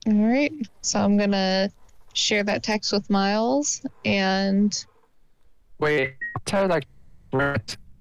[0.09, 0.53] All right.
[0.81, 1.71] So I'm gonna
[2.15, 4.85] share that text with Miles, and
[5.79, 6.15] Wait,
[6.45, 6.87] tell her like.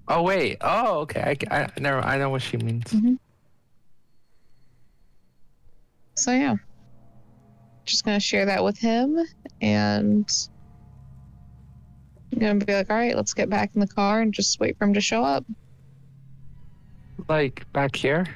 [0.08, 0.56] Oh wait.
[0.62, 1.36] Oh okay.
[1.48, 2.00] I, I never.
[2.00, 2.92] I know what she means.
[6.16, 6.56] So yeah,
[7.84, 9.18] just gonna share that with him,
[9.60, 10.30] and
[12.32, 14.76] I'm gonna be like, all right, let's get back in the car and just wait
[14.78, 15.44] for him to show up.
[17.28, 18.26] Like back here.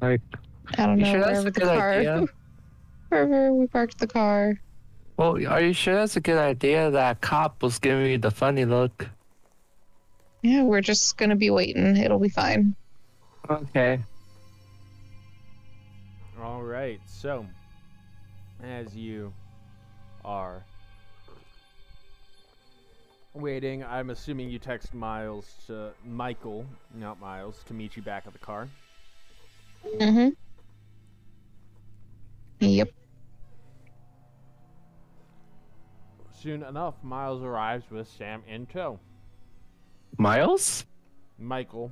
[0.00, 0.20] Like,
[0.76, 2.26] I don't know sure that's wherever a the good car, idea?
[3.08, 4.60] wherever we parked the car.
[5.16, 6.90] Well, are you sure that's a good idea?
[6.90, 9.08] That cop was giving me the funny look.
[10.44, 11.96] Yeah, we're just gonna be waiting.
[11.96, 12.76] It'll be fine.
[13.48, 13.98] Okay.
[16.38, 17.00] All right.
[17.06, 17.46] So,
[18.62, 19.32] as you
[20.22, 20.62] are
[23.32, 28.34] waiting, I'm assuming you text Miles to Michael, not Miles, to meet you back at
[28.34, 28.68] the car.
[29.98, 30.28] Mm-hmm.
[32.60, 32.90] Yep.
[36.38, 39.00] Soon enough, Miles arrives with Sam in tow.
[40.18, 40.86] Miles?
[41.38, 41.90] Michael.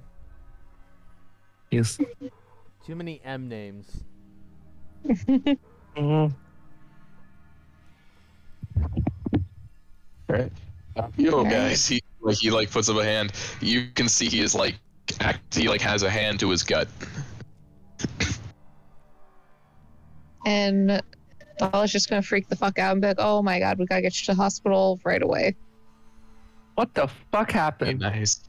[1.71, 1.99] Yes.
[2.85, 4.05] Too many M names.
[5.97, 6.27] hmm
[10.29, 10.53] Right.
[11.17, 13.33] Yo, guys, he like he like puts up a hand.
[13.61, 14.77] You can see he is like
[15.21, 15.55] act.
[15.55, 16.89] He like has a hand to his gut.
[20.47, 21.03] And
[21.59, 24.03] Dolly's just gonna freak the fuck out and be like, "Oh my god, we gotta
[24.03, 25.57] get you to the hospital right away."
[26.75, 28.01] What the fuck happened?
[28.01, 28.41] Nice.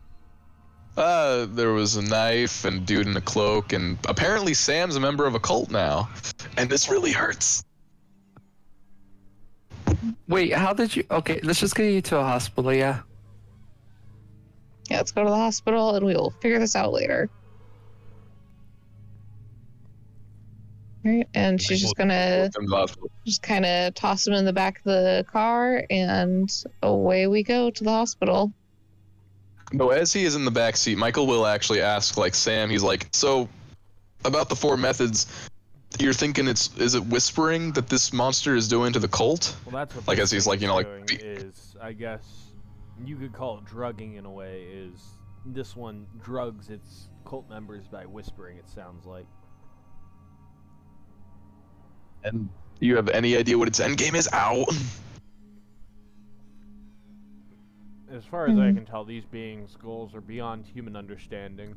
[0.95, 5.25] Uh, there was a knife and dude in a cloak, and apparently Sam's a member
[5.25, 6.09] of a cult now,
[6.57, 7.63] and this really hurts.
[10.27, 11.03] Wait, how did you?
[11.09, 12.73] Okay, let's just get you to a hospital.
[12.73, 13.01] Yeah.
[14.89, 17.29] Yeah, let's go to the hospital and we will figure this out later.
[21.03, 23.11] Right, and she's just gonna Come to the hospital.
[23.25, 26.49] just kind of toss him in the back of the car, and
[26.81, 28.53] away we go to the hospital.
[29.73, 32.69] No, as he is in the back seat, Michael will actually ask like Sam.
[32.69, 33.49] He's like, so
[34.23, 35.49] about the four methods.
[35.99, 39.57] You're thinking it's is it whispering that this monster is doing to the cult?
[39.65, 40.87] Well, that's what Like, as he's like, you know, like,
[41.21, 42.53] is I guess
[43.03, 44.67] you could call it drugging in a way.
[44.71, 45.01] Is
[45.45, 48.57] this one drugs its cult members by whispering?
[48.57, 49.25] It sounds like.
[52.23, 54.29] And you have any idea what its end game is?
[54.33, 54.65] Ow.
[58.11, 58.77] As far as I Hmm.
[58.77, 61.75] can tell, these beings' goals are beyond human understanding.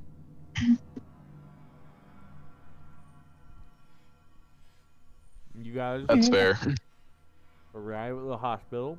[5.55, 6.59] You guys That's fair.
[7.75, 8.99] arrive at the hospital.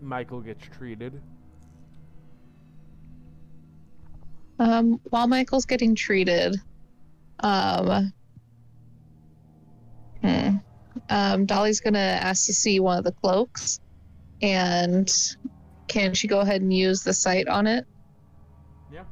[0.00, 1.20] Michael gets treated.
[4.58, 6.56] Um, while Michael's getting treated,
[7.40, 8.12] um,
[10.24, 10.56] hmm,
[11.10, 13.80] um, Dolly's gonna ask to see one of the cloaks,
[14.42, 15.10] and
[15.88, 17.86] can she go ahead and use the sight on it?
[18.88, 19.04] Yeah.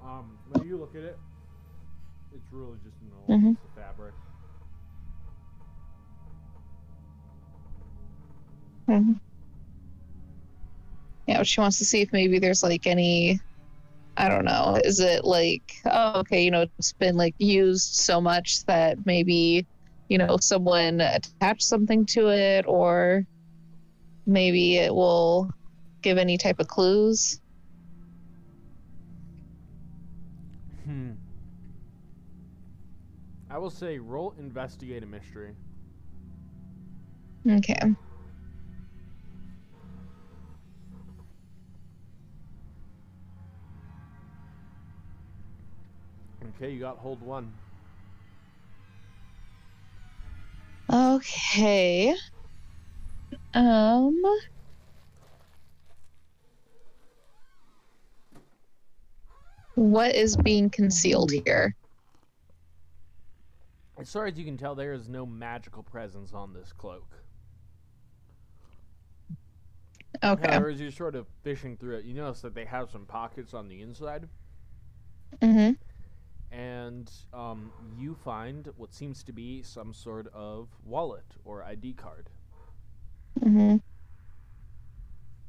[0.00, 1.20] Um, when you look at it,
[2.32, 3.56] it's really just a normal Mhm.
[3.56, 4.14] piece of fabric.
[8.88, 9.18] Mhm.
[11.26, 13.40] Yeah, she wants to see if maybe there's like any,
[14.16, 18.20] I don't know, is it like, oh, okay, you know, it's been like used so
[18.20, 19.66] much that maybe,
[20.08, 23.24] you know, someone attach something to it, or
[24.26, 25.50] maybe it will
[26.02, 27.40] give any type of clues.
[30.84, 31.12] Hmm.
[33.50, 35.54] I will say roll investigate a mystery.
[37.48, 37.96] Okay.
[46.56, 47.52] Okay, you got hold one.
[51.16, 52.14] Okay.
[53.54, 54.22] Um.
[59.74, 61.74] What is being concealed here?
[63.98, 67.10] As far as you can tell, there is no magical presence on this cloak.
[70.22, 70.48] Okay.
[70.50, 73.54] However, as you're sort of fishing through it, you notice that they have some pockets
[73.54, 74.28] on the inside,
[75.42, 75.72] Mm-hmm.
[76.56, 82.30] And um, you find what seems to be some sort of wallet or ID card.
[83.40, 83.76] Mm-hmm.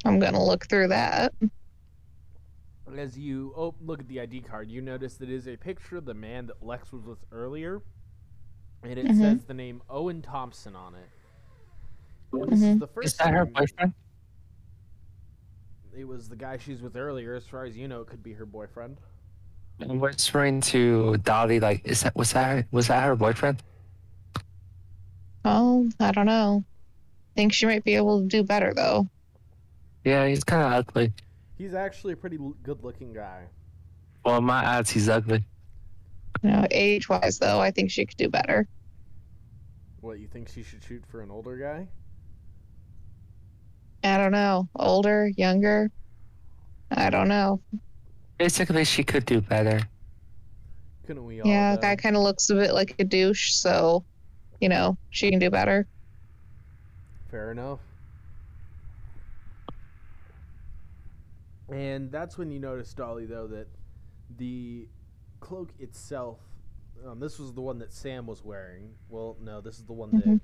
[0.05, 1.33] I'm gonna look through that.
[2.95, 5.97] As you oh, look at the ID card, you notice that it is a picture
[5.97, 7.81] of the man that Lex was with earlier,
[8.83, 9.19] and it Mhm.
[9.19, 11.09] says the name Owen Thompson on it.
[12.33, 12.79] And This is Mhm.
[12.79, 13.93] the first Is that her boyfriend?
[15.95, 17.33] It was the guy she's with earlier.
[17.33, 18.99] As far as you know, it could be her boyfriend.
[19.79, 23.61] I'm whispering to Dolly, like, is that was that was that her boyfriend?
[25.45, 26.63] Oh, I don't know.
[27.35, 29.07] Think she might be able to do better though.
[30.03, 31.13] Yeah, he's kind of ugly.
[31.57, 33.43] He's actually a pretty good-looking guy.
[34.25, 35.45] Well, in my ads, he's ugly.
[36.41, 38.67] You know, age wise though, I think she could do better.
[40.01, 41.87] What you think she should shoot for an older guy?
[44.03, 44.69] I don't know.
[44.75, 45.91] Older, younger.
[46.91, 47.59] I don't know.
[48.37, 49.79] Basically, she could do better.
[51.05, 51.47] Couldn't we all?
[51.47, 51.81] Yeah, though?
[51.81, 54.03] guy kind of looks a bit like a douche, so
[54.61, 55.87] you know she can do better.
[57.31, 57.79] Fair enough.
[61.69, 63.67] And that's when you notice, Dolly, though, that
[64.37, 64.87] the
[65.39, 66.39] cloak itself.
[67.05, 68.89] Um, this was the one that Sam was wearing.
[69.09, 70.39] Well, no, this is the one Mhm.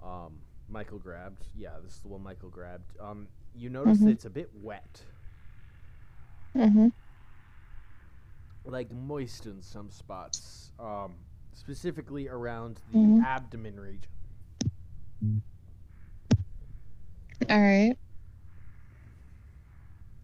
[0.00, 0.38] that um,
[0.68, 1.46] Michael grabbed.
[1.56, 2.98] Yeah, this is the one Michael grabbed.
[3.00, 4.04] Um, you notice Mhm.
[4.04, 5.02] that it's a bit wet,
[6.56, 6.88] hmm
[8.64, 11.14] like moist in some spots, um,
[11.52, 13.22] specifically around the Mhm.
[13.24, 15.42] abdomen region.
[17.48, 17.96] All right.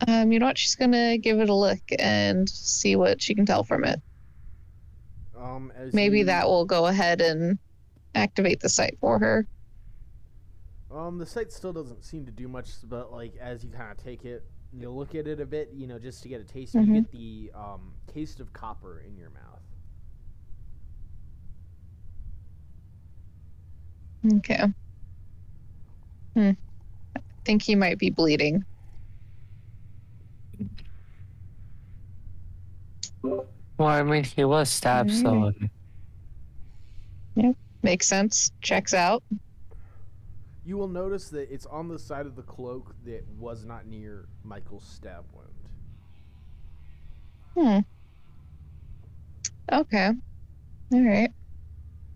[0.08, 0.58] Um, you know what?
[0.58, 4.00] She's gonna give it a look and see what she can tell from it.
[5.38, 7.58] Um, as Maybe you- that will go ahead and
[8.16, 9.46] activate the sight for her.
[10.90, 13.96] Um, the sight still doesn't seem to do much, but like as you kind of
[13.98, 14.42] take it,
[14.72, 16.74] you look at it a bit, you know, just to get a taste.
[16.74, 16.86] Mhm.
[16.86, 19.60] You get the um, taste of copper in your mouth.
[24.38, 24.72] Okay.
[26.34, 26.50] Hmm.
[27.16, 28.64] I think he might be bleeding.
[33.22, 33.46] Well,
[33.88, 35.52] I mean, he was stabbed, so
[37.34, 37.52] Yeah,
[37.82, 38.52] Makes sense.
[38.60, 39.22] Checks out.
[40.64, 44.26] You will notice that it's on the side of the cloak that was not near
[44.44, 45.48] Michael's stab wound.
[49.70, 49.74] Hmm.
[49.74, 50.10] Okay.
[50.92, 51.32] All right.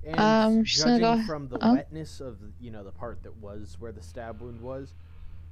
[0.04, 1.74] And Um, judging go- from the oh.
[1.74, 4.94] wetness of you know the part that was where the stab wound was,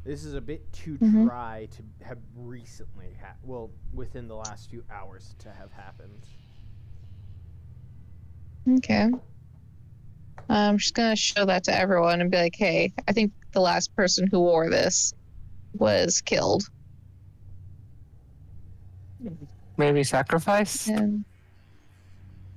[0.04, 1.24] this is a bit too Mhm.
[1.24, 6.28] dry to have recently ha- well within the last few hours to have happened.
[8.68, 9.10] Okay.
[10.48, 13.94] I'm just gonna show that to everyone and be like, "Hey, I think the last
[13.96, 15.14] person who wore this
[15.74, 16.68] was killed."
[19.76, 20.86] maybe sacrifice.
[20.86, 21.24] And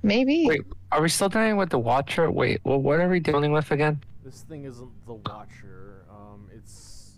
[0.02, 0.46] maybe.
[0.46, 0.62] Wait,
[0.92, 2.30] are we still dealing with the Watcher?
[2.30, 4.00] Wait, well, what are we dealing with again?
[4.24, 6.04] This thing isn't the Watcher.
[6.10, 7.12] Um, it's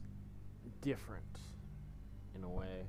[0.81, 1.25] different
[2.35, 2.85] in a way.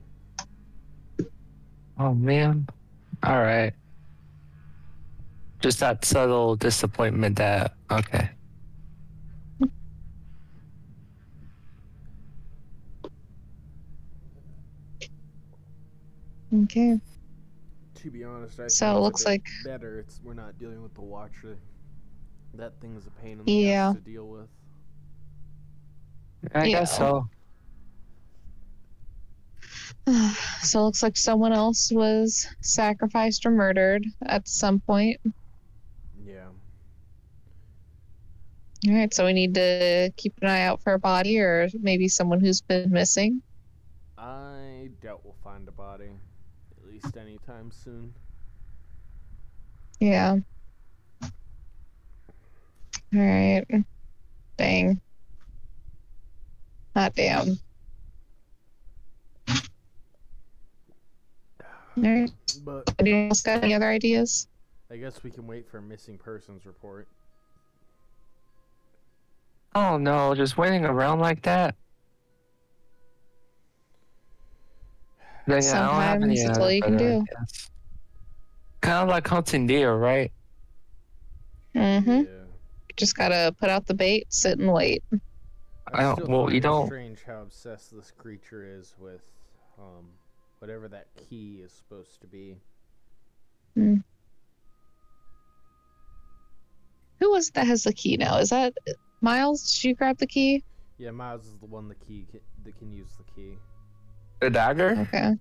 [2.00, 2.68] Oh man.
[3.24, 3.74] All right.
[5.62, 8.30] Just that subtle disappointment that okay.
[16.64, 17.00] Okay.
[17.96, 20.00] To be honest, I So think it looks like- better.
[20.00, 21.58] It's we're not dealing with the Watcher.
[22.56, 23.90] That thing is a pain in the Yeah.
[23.90, 24.50] ass to deal with.
[26.54, 26.80] I Yeah.
[26.80, 27.30] guess so.
[30.64, 35.22] so it looks like someone else was sacrificed or murdered at some point.
[36.26, 36.50] Yeah.
[38.88, 42.08] All right, so we need to keep an eye out for a body or maybe
[42.08, 43.42] someone who's been missing.
[44.18, 46.10] I doubt we'll find a body,
[46.78, 48.12] at least anytime soon.
[50.00, 50.38] Yeah.
[51.22, 51.30] All
[53.14, 53.66] right.
[54.58, 55.00] Dang.
[56.96, 57.60] Not damn.
[61.98, 62.32] All right.
[62.64, 64.48] But Anyone else got any other ideas?
[64.90, 67.08] I guess we can wait for a missing persons report.
[69.74, 71.76] Oh no, just waiting around like that.
[75.48, 77.26] Then, yeah, I don't have any Sometimes it's other all you can do.
[78.82, 80.32] Kind of like hunting deer, right?
[81.76, 82.10] Mm-hmm.
[82.12, 82.26] Yeah.
[82.98, 85.04] Just gotta put out the bait, sit and wait.
[85.94, 89.22] I don't- well, you don't- Strange how obsessed this creature is with,
[89.80, 90.06] um,
[90.60, 92.58] whatever that key is supposed to be.
[93.76, 94.04] Who
[97.32, 98.38] was it that has the key now?
[98.38, 98.74] Is that
[99.22, 99.64] Miles?
[99.74, 100.64] Did you grab the key?
[100.98, 103.58] Yeah, Miles is the one the key ca- that can use the key.
[104.40, 105.36] The dagger Okay.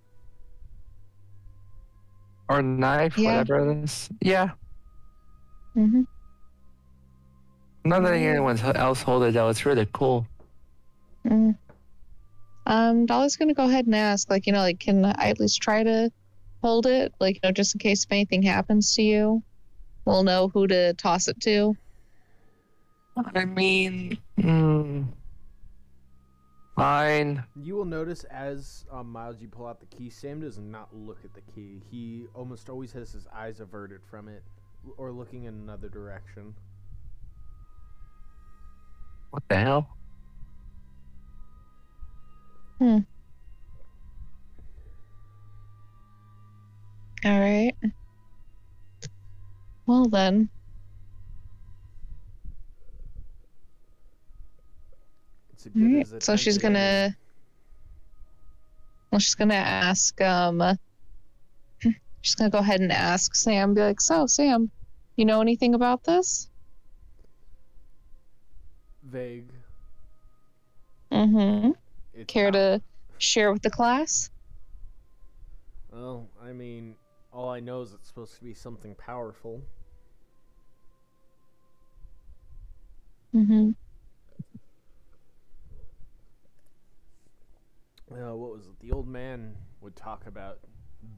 [2.49, 3.31] or knife, Yeah.
[3.39, 4.09] whatever it is.
[4.21, 4.51] Yeah.
[5.77, 6.03] Mm-hmm.
[7.85, 9.49] I'm not letting anyone else hold it though.
[9.49, 10.27] It's really cool.
[11.27, 11.57] mm
[12.67, 15.63] Um, Dolly's gonna go ahead and ask, like, you know, like, can I at least
[15.63, 16.11] try to
[16.63, 19.43] hold it, like, you know, just in case if anything happens to you,
[20.05, 21.75] we'll know who to toss it to.
[23.17, 25.07] I mean, mm,
[26.77, 27.45] fine.
[27.55, 31.25] You will notice as um, Miles, you pull out the key, Sam does not look
[31.25, 31.83] at the key.
[31.91, 34.43] He almost always has his eyes averted from it
[34.97, 36.55] or looking in another direction.
[39.31, 39.97] What the hell?
[42.79, 42.99] Hmm.
[47.25, 47.75] All right.
[49.87, 50.51] Well then,
[55.07, 56.23] It's a all good right.
[56.23, 57.17] So she's gonna.
[59.11, 60.21] Well, she's gonna ask.
[60.21, 60.63] Um,
[62.23, 63.75] she's gonna go ahead and ask Sam.
[63.75, 64.71] Be like, so Sam,
[65.17, 66.49] you know anything about this?
[69.11, 69.51] vague.
[71.11, 71.73] Mm-hmm.
[72.15, 72.83] It's Care out- to
[73.19, 74.31] share with the class?
[75.93, 76.95] Well, I mean,
[77.33, 79.61] all I know is it's supposed to be something powerful.
[83.35, 83.71] Mm-hmm.
[88.13, 88.81] Uh, what was it?
[88.81, 90.59] The old man would talk about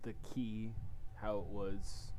[0.03, 0.73] the key,
[1.15, 2.13] how it was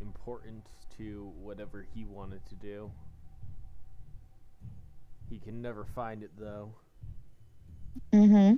[0.00, 0.64] important
[0.96, 2.90] to whatever he wanted to do.
[5.28, 6.72] He can never find it though.
[8.12, 8.54] Mm-hmm.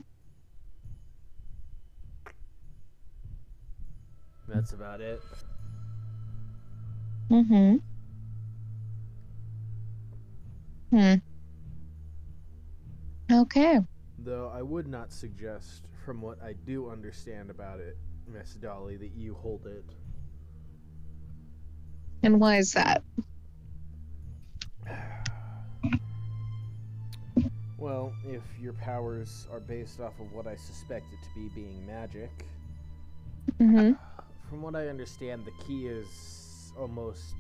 [4.49, 5.23] That's about it.
[7.31, 7.77] Mm-hmm.
[10.91, 11.15] Hmm.
[13.33, 13.79] Okay.
[14.23, 17.97] Though I would not suggest, from what I do understand about it,
[18.27, 19.85] Miss Dolly, that you hold it.
[22.23, 23.03] And why is that?
[27.79, 31.87] Well, if your powers are based off of what I suspect it to be being
[31.87, 32.31] magic,
[33.59, 33.93] Mm-hmm.
[34.49, 37.35] from what I understand, the key is almost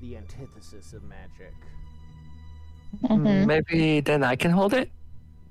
[0.00, 1.54] the antithesis of magic.
[3.04, 3.46] Mm-hmm.
[3.46, 4.90] Maybe then I can hold it.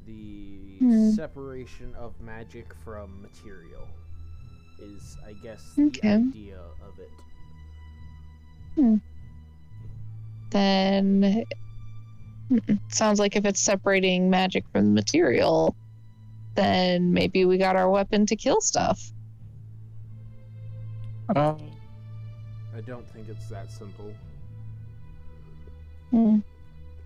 [0.05, 1.11] The Hmm.
[1.11, 3.87] separation of magic from material
[4.79, 6.15] is, I guess, the Okay.
[6.15, 7.11] idea of it.
[10.51, 11.45] Then
[12.51, 12.79] Mm-mm.
[12.89, 15.75] sounds like if it's separating magic from material,
[16.55, 19.11] then maybe we got our weapon to kill stuff.
[21.35, 21.57] Um,
[22.75, 24.13] I don't think it's that simple.
[26.11, 26.39] Hmm.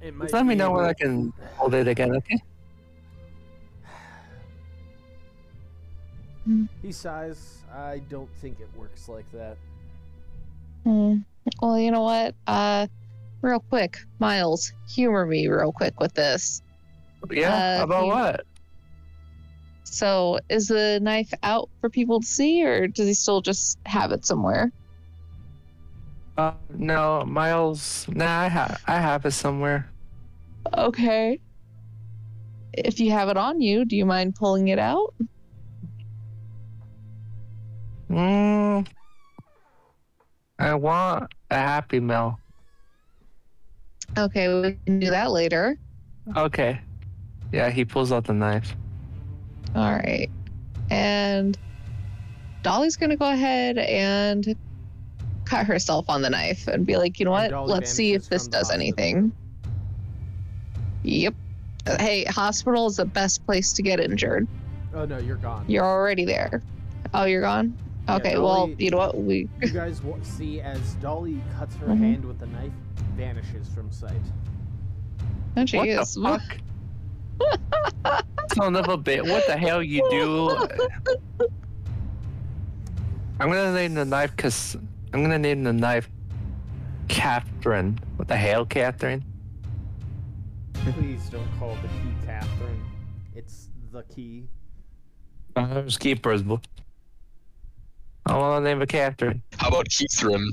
[0.02, 2.40] It might let me know when I can hold it again, okay?
[6.82, 7.60] He sighs.
[7.74, 9.58] I don't think it works like that.
[10.84, 11.18] Hmm.
[11.62, 12.36] Well, you know what?
[12.48, 12.88] Uh,
[13.42, 16.62] real quick, Miles, humor me real quick with this.
[17.32, 17.80] Yeah.
[17.80, 18.46] Uh, about you- what?
[19.84, 24.12] So, is the knife out for people to see, or does he still just have
[24.12, 24.72] it somewhere?
[26.38, 28.08] Uh, no, Miles.
[28.08, 29.90] Nah, I have I have it somewhere.
[30.78, 31.42] Okay.
[32.74, 35.14] If you have it on you, do you mind pulling it out?
[38.10, 38.88] Mm,
[40.58, 42.40] I want a Happy Meal.
[44.18, 45.78] Okay, we can do that later.
[46.36, 46.82] Okay.
[47.52, 48.76] Yeah, he pulls out the knife.
[49.76, 50.30] All right.
[50.90, 51.58] And
[52.64, 54.56] Dolly's going to go ahead and
[55.46, 57.52] cut herself on the knife and be like, you know what?
[57.68, 59.32] Let's see if this does anything.
[61.04, 61.36] Yep.
[62.00, 64.48] Hey, hospital is the best place to get injured.
[64.94, 65.66] Oh no, you're gone.
[65.68, 66.62] You're already there.
[67.14, 67.78] Oh, you're gone?
[68.10, 69.16] Yeah, Okay, well, you know what?
[69.18, 69.48] We.
[69.62, 71.98] You guys wa- see as Dolly cuts her Mhm.
[72.00, 72.72] hand with the knife,
[73.16, 74.12] vanishes from sight.
[75.56, 76.14] Oh, What jeez.
[76.16, 76.40] the
[77.40, 78.56] fuck?
[78.56, 79.24] Son of a bit.
[79.24, 80.50] What the hell you do?
[83.40, 84.76] I'm gonna name the knife because
[85.14, 86.10] I'm gonna name the knife
[87.08, 88.00] Catherine.
[88.18, 89.24] What the hell, Catherine?
[90.74, 92.82] Please don't call the key Catherine.
[93.36, 94.48] It's the key.
[95.56, 96.60] Uh, just keepers, boy.
[98.30, 99.42] I want to name it Catherine.
[99.58, 100.46] How about Keithrin?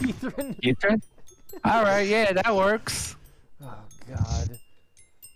[0.00, 0.54] Catherine.
[0.62, 1.02] Catherine?
[1.64, 3.14] All right, yeah, that works.
[3.62, 4.58] Oh God.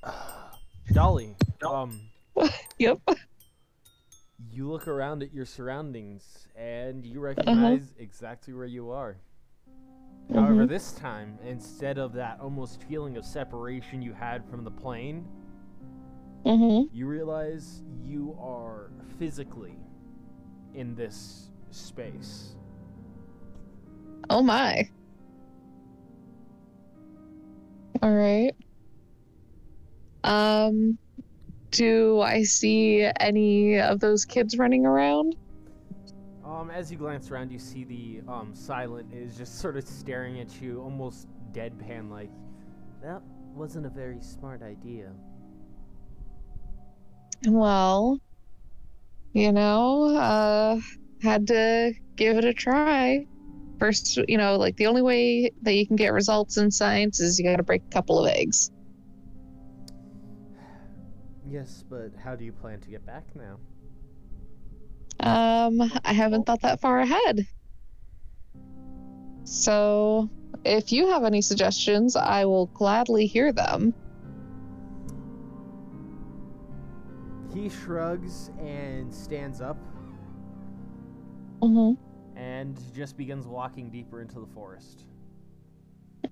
[0.93, 1.35] Dolly.
[1.67, 2.01] Um.
[2.79, 3.01] Yep.
[4.53, 7.27] You look around at your surroundings and you Uh-huh.
[7.37, 9.17] recognize exactly where you are.
[10.33, 15.27] However, this time, instead of that almost feeling of separation you had from the plane,
[16.47, 16.95] Mm-hmm.
[16.97, 19.77] you realize you are physically
[20.75, 22.57] in this space.
[24.31, 24.89] Oh my.
[28.03, 28.55] All right.
[30.25, 30.99] Um
[31.71, 35.35] do I see any of those kids running around?
[36.45, 40.41] Um, as you glance around, you see the um silent is just sort of staring
[40.41, 42.31] at you, almost deadpan, like
[43.03, 43.23] that
[43.55, 45.13] wasn't a very smart idea.
[47.47, 48.19] Well,
[49.33, 50.81] you know, uh,
[51.23, 53.27] had to give it a try.
[53.79, 57.39] First, you know, like the only way that you can get results in science is
[57.39, 58.71] you got to break a couple of eggs.
[61.49, 63.59] Yes, but how do you plan to get back now?
[65.21, 67.47] Um, I haven't thought that far ahead.
[69.45, 70.29] So,
[70.65, 73.95] if you have any suggestions, I will gladly hear them.
[77.55, 79.79] He shrugs and stands up
[81.63, 82.39] Mm-hmm.
[82.39, 85.05] and just begins walking deeper into the forest.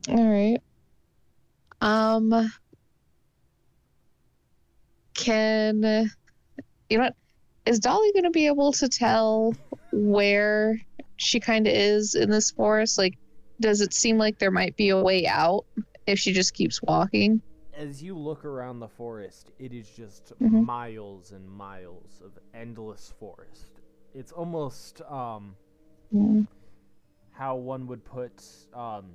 [0.08, 0.58] All right.
[1.80, 2.50] Um.
[5.14, 6.10] Can
[6.90, 7.14] you know what?
[7.64, 9.56] Is Dolly going to be able to tell
[9.90, 10.78] where
[11.16, 12.96] she kind of is in this forest?
[12.98, 13.14] Like,
[13.60, 15.64] does it seem like there might be a way out
[16.06, 17.42] if she just keeps walking?
[17.74, 20.64] As you look around the forest, it is just Mhm.
[20.64, 23.75] miles and miles of endless forest.
[24.16, 25.56] It's almost um
[26.14, 26.46] Mm.
[27.32, 28.42] how one would put
[28.72, 29.14] um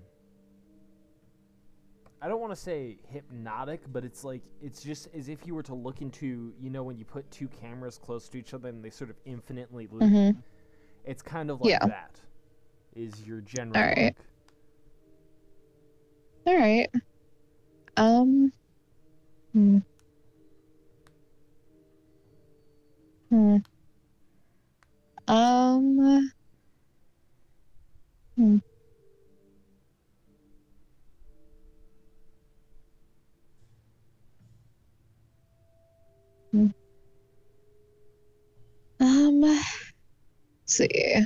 [2.21, 5.63] I don't want to say hypnotic, but it's like it's just as if you were
[5.63, 8.83] to look into, you know, when you put two cameras close to each other and
[8.85, 10.03] they sort of infinitely loop.
[10.03, 10.43] Mhm.
[11.03, 11.79] It's kind of like Yeah.
[11.87, 12.19] that.
[12.95, 14.15] Is your general All right.
[14.17, 14.25] look.
[16.45, 16.89] All right.
[40.71, 41.25] See.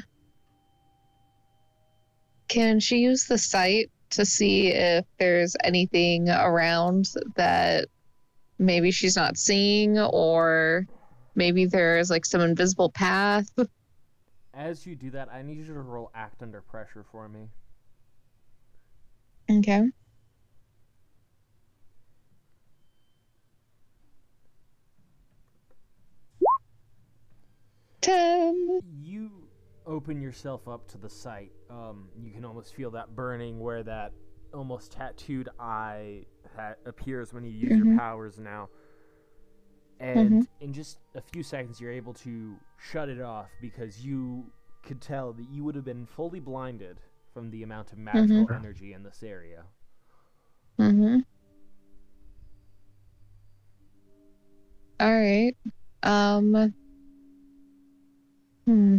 [2.47, 7.87] Can she use the sight to see if there's anything around that
[8.57, 10.87] maybe she's not seeing, or
[11.35, 13.47] maybe there's like some invisible path?
[14.55, 17.49] As you do that, I need you to roll act under pressure for me.
[19.51, 19.83] Okay.
[28.05, 28.81] Ten.
[29.01, 29.31] You
[29.87, 31.51] open yourself up to the sight.
[31.69, 34.11] Um, you can almost feel that burning where that
[34.53, 36.25] almost tattooed eye
[36.55, 37.97] ha- appears when you use your Mhm.
[37.97, 38.69] powers now.
[39.99, 44.51] And in just a few seconds, you're able to shut it off because you
[44.83, 46.99] could tell that you would have been fully blinded
[47.33, 49.65] from the amount of magical energy in this area.
[50.79, 51.19] Mm-hmm.
[54.99, 55.55] All right.
[56.03, 56.73] Um.
[58.65, 58.97] Hmm.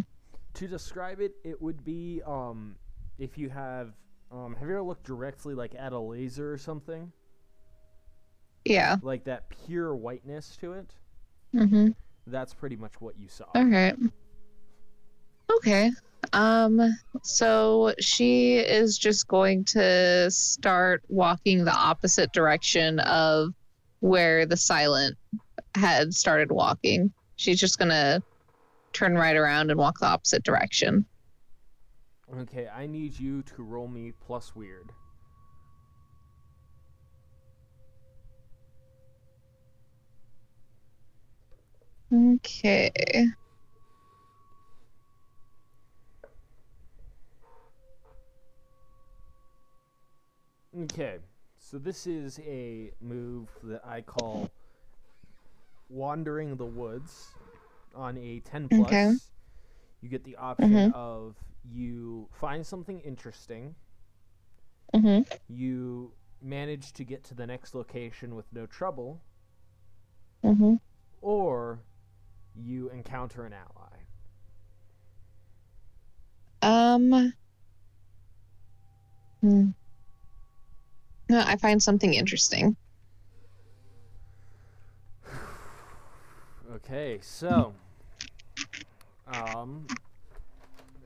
[0.54, 2.76] To describe it, it would be um,
[3.18, 3.92] if you have
[4.32, 7.12] um, have you ever looked directly like at a laser or something?
[8.64, 8.96] Yeah.
[9.02, 10.92] like that pure whiteness to it.
[11.54, 11.88] Mm-hmm.
[12.26, 13.44] That's pretty much what you saw.
[13.54, 13.94] All right.
[15.58, 15.92] Okay.
[16.32, 16.80] Um.
[17.22, 23.54] So she is just going to start walking the opposite direction of
[24.00, 25.16] where the silent
[25.76, 27.12] had started walking.
[27.36, 28.20] She's just gonna
[28.96, 31.04] turn right around and walk the opposite direction.
[32.40, 34.90] Okay, I need you to roll me plus weird.
[42.12, 42.90] Okay.
[50.78, 51.16] Okay,
[51.58, 54.50] so this is a move that I call
[55.88, 57.34] wandering the woods
[57.96, 58.86] on a 10 plus.
[58.86, 59.14] Okay.
[60.02, 60.92] You get the option Mhm.
[60.92, 63.74] of you find something interesting,
[64.94, 65.22] Mm-hmm.
[65.48, 69.20] you manage to get to the next location with no trouble,
[70.44, 70.76] Mm-hmm.
[71.20, 71.80] or
[72.54, 74.04] you encounter an ally.
[76.62, 77.32] Um.
[79.42, 79.70] Hmm.
[81.28, 82.76] No, I find something interesting.
[86.74, 87.74] Okay, so
[89.66, 89.86] um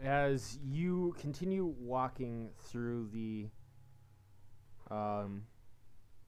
[0.02, 3.46] as you continue walking through the
[4.90, 5.42] um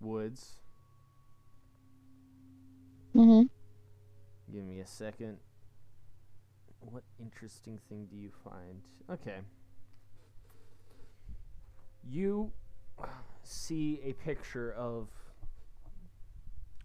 [0.00, 0.56] woods,
[3.14, 3.42] Mm-hmm.
[4.54, 5.36] give me a second.
[6.80, 8.80] What interesting thing do you find?
[9.10, 9.40] Okay.
[12.08, 12.52] You
[13.42, 15.08] see a picture of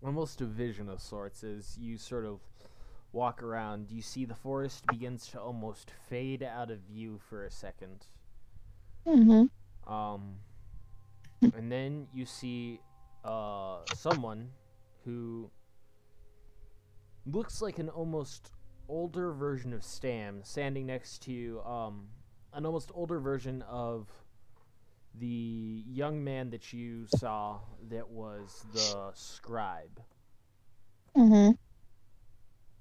[0.06, 2.40] almost a vision of sorts as you sort of
[3.12, 3.92] walk around.
[3.92, 8.06] You see the forest begins to almost fade out of view for a second.
[9.06, 9.92] Mm-hmm.
[9.92, 10.36] Um,
[11.42, 12.80] and then you see
[13.24, 14.50] uh, someone
[15.06, 15.50] who
[17.26, 18.52] looks like an almost
[18.90, 22.08] older version of Sam standing next to um,
[22.54, 24.10] an almost older version of
[25.20, 30.02] the young man that you saw that was the scribe.
[31.16, 31.52] Mm-hmm.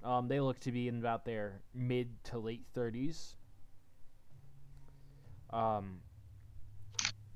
[0.07, 3.35] Um, they look to be in about their mid to late 30s.
[5.51, 6.01] Um,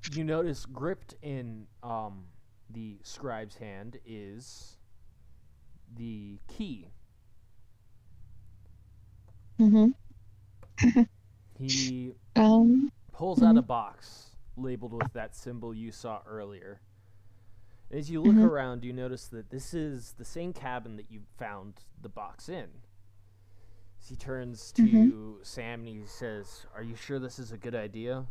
[0.04, 2.26] you notice gripped in um,
[2.70, 4.78] the scribe's hand is
[5.96, 6.88] the key.
[9.60, 9.90] Mm-hmm.
[11.58, 12.90] He Um.
[13.12, 16.80] pulls out a box labeled with that symbol you saw earlier.
[17.92, 18.44] As you look Mhm.
[18.48, 22.82] around, you notice that this is the same cabin that you found the box in.
[24.00, 25.46] As he turns to Mhm.
[25.46, 28.26] Sam and he says, Are you sure this is a good idea?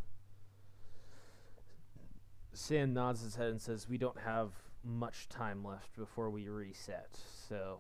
[2.54, 4.52] Sam nods his head and says, We don't have
[4.84, 7.80] much time left before we reset, so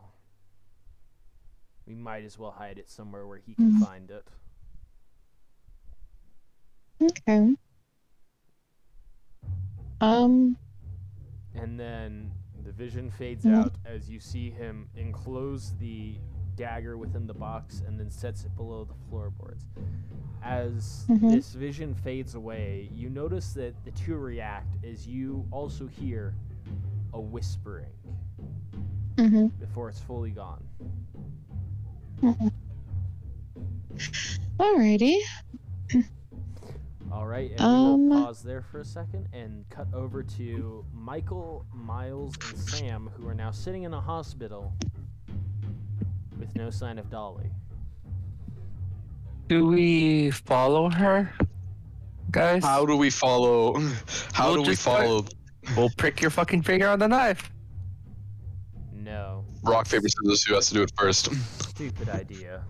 [1.87, 3.79] we might as well hide it somewhere where he can Mhm.
[3.83, 4.27] find it.
[7.01, 7.55] Okay.
[9.99, 10.57] Um.
[11.55, 12.31] And then
[12.63, 13.53] the vision fades Mhm.
[13.55, 16.17] out as you see him enclose the
[16.55, 19.65] dagger within the box and then sets it below the floorboards.
[20.43, 21.29] As Mhm.
[21.31, 26.33] this vision fades away, you notice that the two react as you also hear
[27.13, 27.93] a whispering
[29.17, 29.47] Mm-hmm.
[29.59, 30.63] before it's fully gone.
[34.59, 35.17] Alrighty.
[37.11, 40.85] All right, and Um, we will pause there for a second and cut over to
[40.93, 44.73] Michael, Miles, and Sam, who are now sitting in a hospital
[46.39, 47.51] with no sign of Dolly.
[49.47, 51.33] Do we follow her,
[52.31, 52.63] guys?
[52.63, 53.77] How do we follow?
[54.33, 55.25] How We'll do we just start- follow?
[55.75, 57.51] We'll prick your fucking finger on the knife.
[58.93, 59.43] No.
[59.63, 60.43] Rock paper scissors.
[60.45, 61.29] Who has to do it first?
[61.61, 62.63] Stupid idea.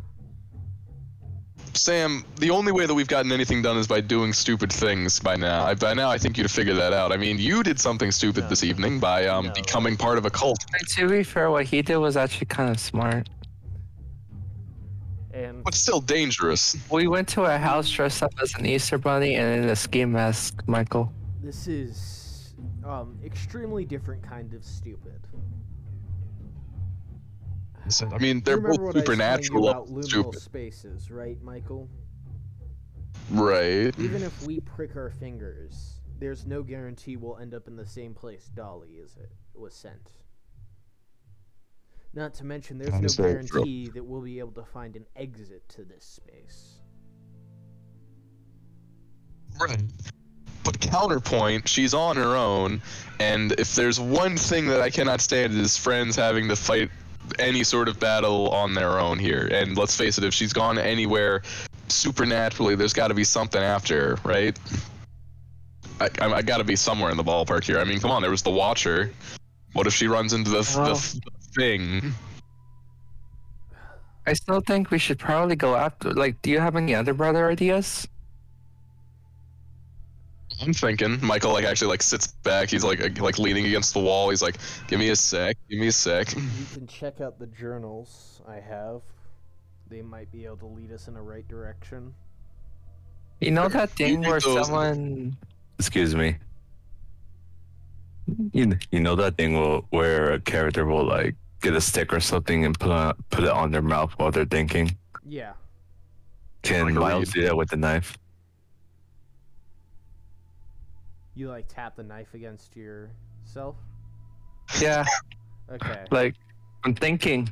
[1.74, 5.36] Sam, the only way that we've gotten anything done is by doing stupid things by
[5.36, 5.63] now.
[5.65, 7.11] I, by now, I think you'd have figured that out.
[7.11, 9.51] I mean, you did something stupid No, this evening by um, No.
[9.53, 10.59] becoming part of a cult.
[10.78, 13.30] And to be fair, what he did was actually kind of smart.
[15.34, 16.76] And But still dangerous.
[16.91, 20.03] We went to a house dressed up as an Easter bunny and in a ski
[20.05, 21.11] mask, Michael.
[21.41, 22.53] this is
[22.86, 25.19] um extremely different kind of stupid.
[28.13, 30.39] I mean, they're You both what I explained to you supernatural about up liminal stupid.
[30.41, 31.89] spaces, right, Michael?
[33.32, 33.97] Right.
[33.99, 38.13] Even if we prick our fingers, there's no guarantee we'll end up in the same
[38.13, 40.11] place Dolly is it was sent.
[42.13, 43.61] Not to mention, there's That no is very true.
[43.61, 46.82] guarantee that we'll be able to find an exit to this space.
[49.59, 49.82] Right.
[50.63, 52.82] But counterpoint, she's on her own,
[53.19, 56.91] and if there's one thing that I cannot stand, is friends having to fight
[57.39, 59.47] any sort of battle on their own here.
[59.51, 61.41] And let's face it, if she's gone anywhere
[61.88, 64.57] supernaturally, there's got to be something after her, right?
[65.99, 67.80] I, I, I got to be somewhere in the ballpark here.
[67.80, 69.11] I mean, come on, there was the Watcher.
[69.74, 71.22] What if she runs into the, Well- the
[71.55, 72.13] thing?
[74.28, 76.13] I still think we should probably go after.
[76.13, 78.07] Like, do you have any other brother ideas?
[80.62, 82.70] I'm thinking Michael like actually like sits back.
[82.70, 84.30] He's like like leaning against the wall.
[84.30, 84.57] He's like,
[84.88, 85.57] "Give me a sec.
[85.70, 86.41] Give me a sec." You
[86.74, 89.01] can check out the journals I have.
[89.89, 92.14] They might be able to lead us in the right direction.
[93.39, 95.36] You know that thing where someone.
[95.80, 96.38] Excuse me.
[98.53, 102.20] You, you know that thing will, where a character will like get a stick or
[102.20, 104.95] something and put on, put it on their mouth while they're thinking.
[105.28, 105.53] Yeah.
[106.62, 108.18] Can Like Miles do that with the knife?
[111.36, 113.75] You like tap the knife against yourself?
[114.79, 115.05] Yeah,
[115.71, 116.05] Okay.
[116.11, 116.36] like
[116.84, 117.49] I'm thinking.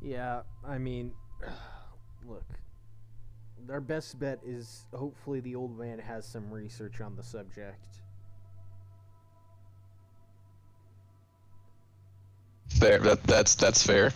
[0.00, 1.12] Yeah, I mean,
[2.26, 2.44] look,
[3.70, 7.86] our best bet is hopefully the old man has some research on the subject.
[12.68, 12.98] Fair.
[13.00, 14.12] That that's that's fair.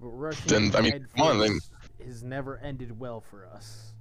[0.00, 1.58] But rushing Then, I mean, come on, then-
[2.04, 3.93] has never ended well for us.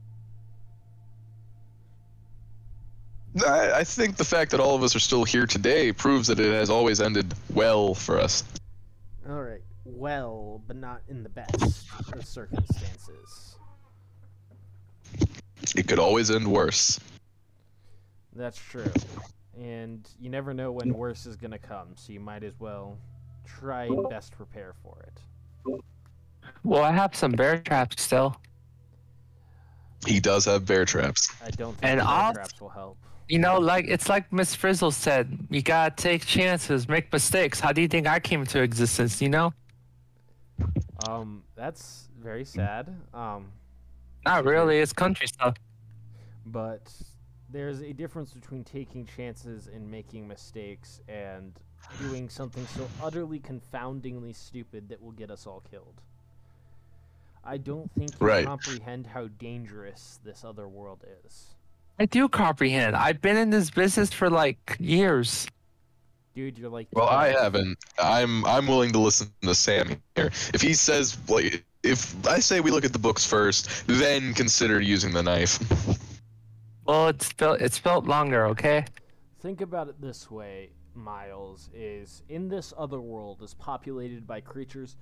[3.48, 6.40] I, I think the fact that all of us are still here today proves that
[6.40, 8.44] it has always ended well for us.
[9.28, 13.56] All right, well, but not in the best of circumstances.
[15.76, 17.00] It could always end worse.
[18.36, 18.92] That's true.
[19.60, 22.98] and you never know when worse is gonna come, so you might as well
[23.46, 25.82] try and best prepare for it.
[26.64, 28.36] Well, I have some bear traps still.
[30.06, 31.34] He does have bear traps.
[31.44, 32.98] I don't think And the bear I'll- traps will help.
[33.34, 37.60] You know, like it's like Miss Frizzle said, you gotta take chances, make mistakes.
[37.60, 39.22] How do you think I came into existence?
[39.24, 39.54] You know,
[40.98, 42.96] Um, that's very sad.
[43.14, 43.54] Um,
[44.26, 44.80] not really.
[44.80, 45.56] It's country stuff.
[46.46, 46.92] but
[47.50, 51.60] there's a difference between taking chances and making mistakes and
[51.98, 56.02] doing something so utterly confoundingly stupid that will get us all killed.
[57.44, 58.46] I don't think you Right.
[58.46, 61.56] comprehend how dangerous this other world is.
[62.00, 62.96] I do comprehend.
[62.96, 65.48] I've been in this business for like years.
[66.36, 67.78] Dude, you're like Well, I haven't.
[68.00, 70.32] I'm I'm willing to listen to Sam here.
[70.54, 74.82] If he says like if I say we look at the books first, then consider
[74.82, 75.60] using the knife.
[76.86, 78.48] Well, it's spelled it's spelled longer.
[78.48, 78.86] Okay.
[79.42, 84.96] Think about it this way, Miles, is in this other world is populated by creatures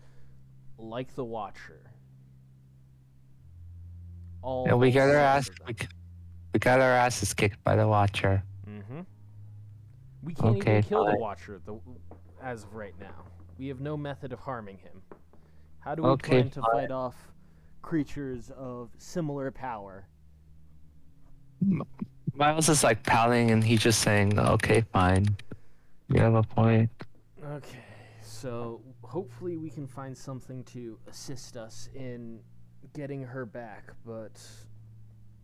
[0.78, 1.92] like the Watcher.
[4.42, 5.50] All And we got our ass.
[6.54, 8.44] We, got our asses kicked by the Watcher.
[8.70, 9.02] Mm-hmm.
[10.24, 11.18] We can't Okay, even kill the.
[11.18, 11.80] Watcher the,
[12.42, 13.26] as of right now.
[13.58, 15.02] We have no method of harming him.
[15.80, 16.72] How do we Okay, plan to fine.
[16.74, 17.16] fight off
[17.82, 20.06] creatures of similar power?
[22.34, 25.26] Miles is like pouting, and he's just saying, "Okay, fine.
[26.10, 26.90] You have a point."
[27.44, 27.84] Okay,
[28.22, 32.40] so hopefully we can find something to assist us in
[32.94, 34.40] getting her back, but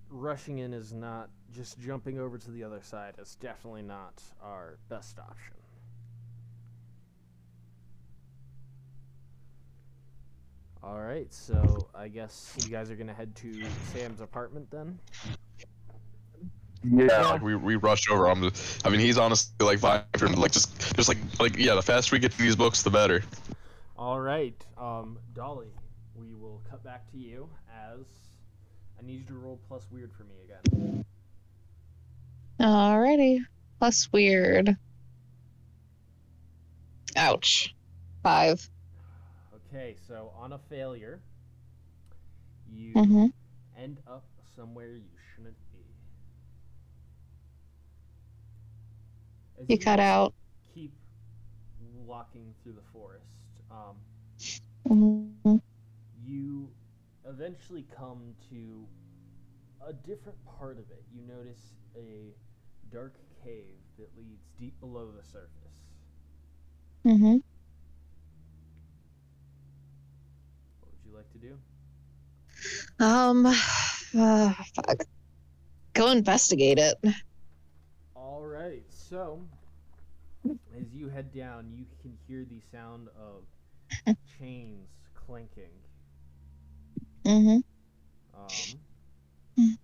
[0.09, 4.77] rushing in is not just jumping over to the other side is definitely not our
[4.89, 5.53] best option.
[10.83, 14.99] All right, so I guess you guys are gonna head to Sam's apartment then.
[16.83, 18.29] Yeah, like we, we rush over.
[18.29, 21.75] I'm just, I mean, he's honestly like vibing, like just just like like yeah.
[21.75, 23.23] The faster we get to these books, the better.
[23.97, 25.73] All right, um, Dolly,
[26.15, 28.05] we will cut back to you as
[28.99, 30.65] I need you to roll plus weird for me again.
[32.59, 33.39] Alrighty.
[33.79, 34.77] Plus weird.
[37.15, 37.75] Ouch.
[38.23, 38.69] Five.
[39.53, 41.21] Okay, so on a failure,
[42.67, 43.27] you Mm-hmm.
[43.75, 44.25] end up
[44.55, 45.79] somewhere you shouldn't be.
[49.59, 50.33] As You cut out.
[50.73, 50.93] Keep
[52.05, 53.25] walking through the forest.
[53.71, 53.97] Um,
[54.89, 55.59] Mhm.
[56.23, 56.69] you
[57.27, 58.85] eventually come to
[59.87, 61.03] a different part of it.
[61.13, 62.33] You notice a
[62.91, 65.51] dark cave that leads deep below the surface.
[67.05, 67.37] Mm-hmm.
[70.79, 71.57] What would you like to do?
[72.99, 73.53] Um.
[74.17, 75.03] Uh, fuck.
[75.93, 76.95] Go investigate it.
[78.15, 78.83] All right.
[78.87, 79.41] So,
[80.79, 85.71] as you head down, you can hear the sound of chains clinking.
[87.27, 87.63] Mhm.
[88.33, 88.47] Um,
[89.57, 89.77] Mm.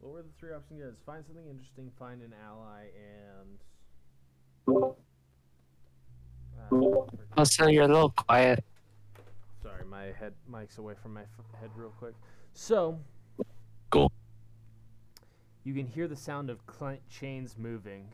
[0.00, 0.80] what were the three options?
[0.82, 3.58] Guys, find something interesting, find an ally, and.
[4.66, 4.98] Forget-
[7.36, 8.64] Oh, so you're a little quiet.
[9.62, 12.14] Sorry, my head mic's away from my f- head real quick.
[12.52, 13.00] So.
[13.90, 14.10] Cool.
[15.62, 18.12] You can hear the sound of cl- chains moving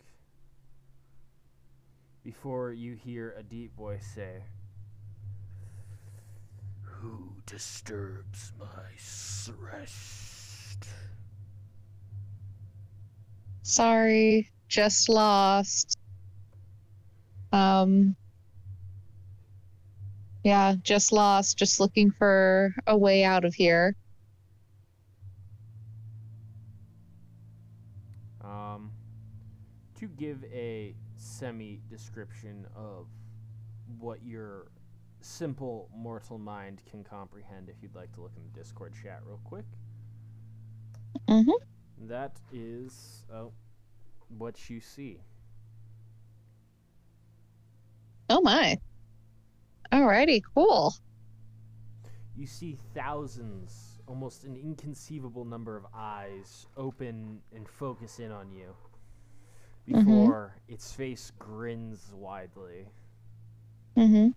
[2.22, 4.44] before you hear a deep voice say,
[7.00, 8.66] Who disturbs my
[9.58, 10.86] rest?
[13.62, 14.50] Sorry.
[14.68, 15.96] Just lost.
[17.52, 18.16] Um.
[20.44, 21.56] Yeah, just lost.
[21.56, 23.96] Just looking for a way out of here.
[28.44, 28.90] Um,
[29.98, 33.06] to give a semi description of
[33.98, 34.66] what your
[35.20, 39.40] simple mortal mind can comprehend, if you'd like to look in the Discord chat real
[39.44, 39.64] quick.
[41.28, 41.52] Mhm.
[42.08, 43.52] That is oh,
[44.38, 45.20] what you see.
[48.28, 48.78] Oh my.
[49.92, 50.94] Alrighty, cool.
[52.36, 58.74] You see thousands, almost an inconceivable number of eyes open and focus in on you
[59.86, 62.86] before its face grins widely.
[63.96, 64.34] Mm Mhm.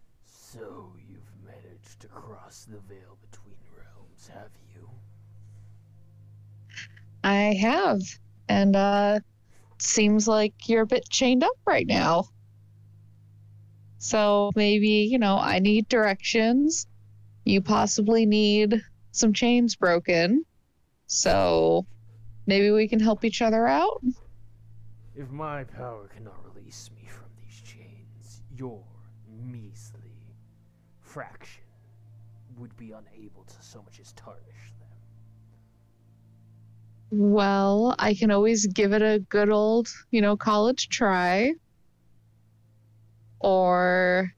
[0.53, 4.87] So you've managed to cross the veil between realms, have you?
[7.23, 7.99] I have.
[8.47, 9.19] And uh
[9.79, 12.25] seems like you're a bit chained up right now.
[13.97, 16.85] So maybe, you know, I need directions.
[17.45, 18.79] You possibly need
[19.11, 20.45] some chains broken.
[21.07, 21.87] So
[22.45, 24.03] maybe we can help each other out.
[25.15, 28.83] If my power cannot release me from these chains, your
[29.27, 29.82] measly
[31.13, 31.63] fraction
[32.57, 34.89] would be unable to so much as tarnish them.
[37.11, 41.53] Well, I can always give it a good old, you know, college try.
[43.41, 44.31] Or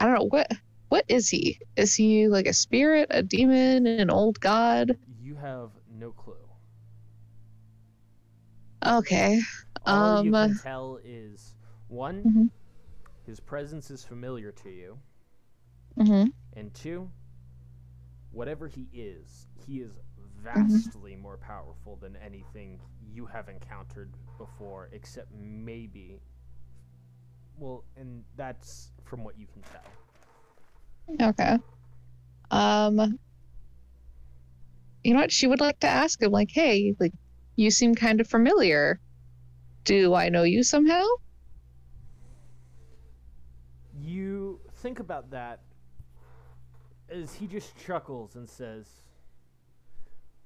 [0.00, 0.48] I don't know what
[0.88, 1.58] what is he?
[1.76, 4.96] Is he like a spirit, a demon, an old god?
[5.20, 6.48] You have no clue.
[8.86, 9.40] Okay.
[9.84, 11.54] All you Um, can tell is
[11.88, 12.50] one, Mhm.
[13.24, 15.00] his presence is familiar to you,
[15.98, 16.32] Mhm.
[16.54, 17.10] and two,
[18.32, 19.98] whatever he is, he is
[20.56, 20.88] Mm-hmm.
[20.88, 22.80] vastly more powerful than anything
[23.12, 26.20] you have encountered before, except maybe.
[27.58, 29.96] Well, and that's from what you can tell.
[31.20, 31.58] Okay.
[32.50, 33.18] Um
[35.02, 35.32] You know what?
[35.32, 37.12] She would like to ask him like, "Hey, like
[37.56, 39.00] you seem kind of familiar.
[39.84, 41.04] Do I know you somehow?"
[43.92, 45.60] You think about that
[47.10, 48.86] as he just chuckles and says,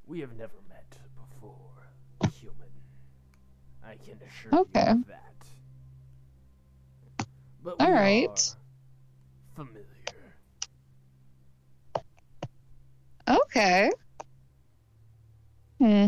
[0.07, 1.89] We have never met before,
[2.41, 2.69] human.
[3.85, 4.85] I can assure Okay.
[4.85, 5.19] you of that.
[7.65, 8.29] But we All right.
[8.29, 9.87] are familiar.
[13.29, 13.91] Okay.
[15.79, 16.07] Hmm.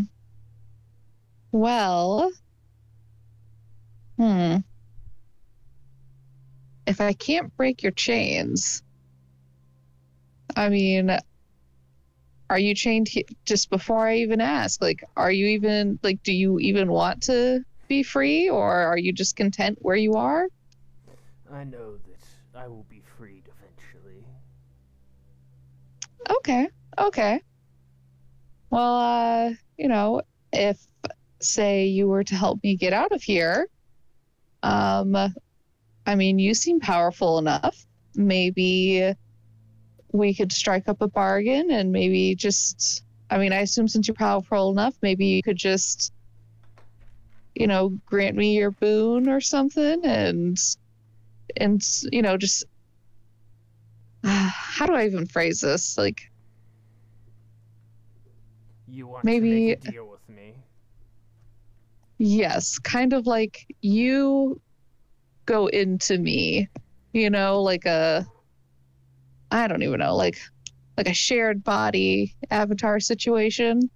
[1.53, 2.33] Well.
[4.19, 4.59] Hmm.
[6.87, 8.84] If I can't break your chains,
[10.57, 11.17] I mean,
[12.51, 14.81] are you chained he- just before I even ask?
[14.83, 19.13] Like, are you even, like, do you even want to be free or are you
[19.13, 20.47] just content where you are?
[21.53, 24.25] I know that I will be freed eventually.
[26.39, 26.69] Okay.
[26.99, 27.41] Okay.
[28.71, 30.79] Well, uh, you know, if
[31.41, 33.67] say you were to help me get out of here,
[34.63, 35.17] um
[36.07, 37.77] I mean, you seem powerful enough.
[38.15, 39.15] Maybe
[40.15, 44.15] we could strike up a bargain and maybe just I mean, I assume since you're
[44.15, 46.13] powerful enough, maybe you could just
[47.57, 50.57] you know, grant me your boon or something and
[51.57, 52.65] and you know, just
[54.25, 55.99] how do I even phrase this?
[55.99, 56.21] Like
[58.87, 60.55] You want Maybe- to make a deal with me?
[62.19, 64.61] Yes, kind of like you
[65.47, 66.69] go into me,
[67.13, 68.25] you know, like a
[69.55, 70.39] I don't even know, like
[70.99, 73.91] like a shared body avatar situation.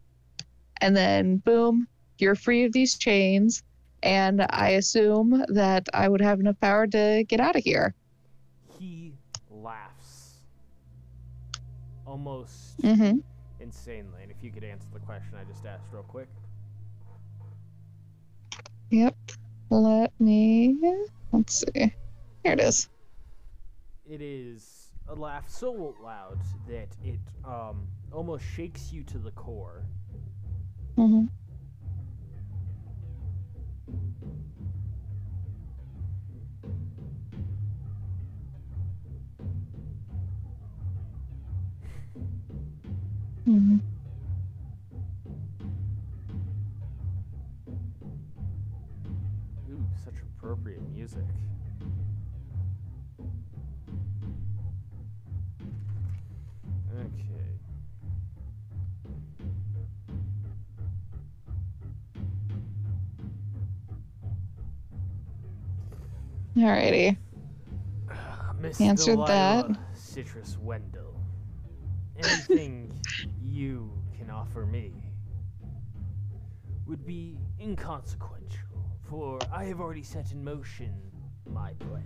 [0.81, 1.89] And then boom,
[2.19, 3.63] you're free of these chains
[4.03, 7.95] and I assume that I would have enough power to get out of here.
[8.79, 9.15] He
[9.51, 10.43] laughs.
[12.07, 13.23] Almost Mhm.
[13.61, 14.23] insanely.
[14.23, 16.29] And if you could answer the question I just asked real quick.
[18.91, 19.17] Yep.
[19.71, 20.77] Let me
[21.33, 21.95] let's see.
[22.43, 22.89] Here it is.
[24.05, 24.78] It is
[25.09, 26.39] a laugh so loud
[26.69, 29.85] that it um almost shakes you to the core.
[30.97, 31.27] hmm
[43.45, 43.77] hmm
[49.71, 51.25] Ooh, such appropriate music.
[66.59, 67.17] Alrighty.
[68.61, 69.79] Miss Answered Delilah that.
[69.95, 71.15] Citrus Wendell.
[72.19, 72.93] Anything
[73.41, 74.93] you can offer me
[76.87, 78.67] would be inconsequential,
[79.09, 80.93] for I have already set in motion
[81.47, 82.05] my plans.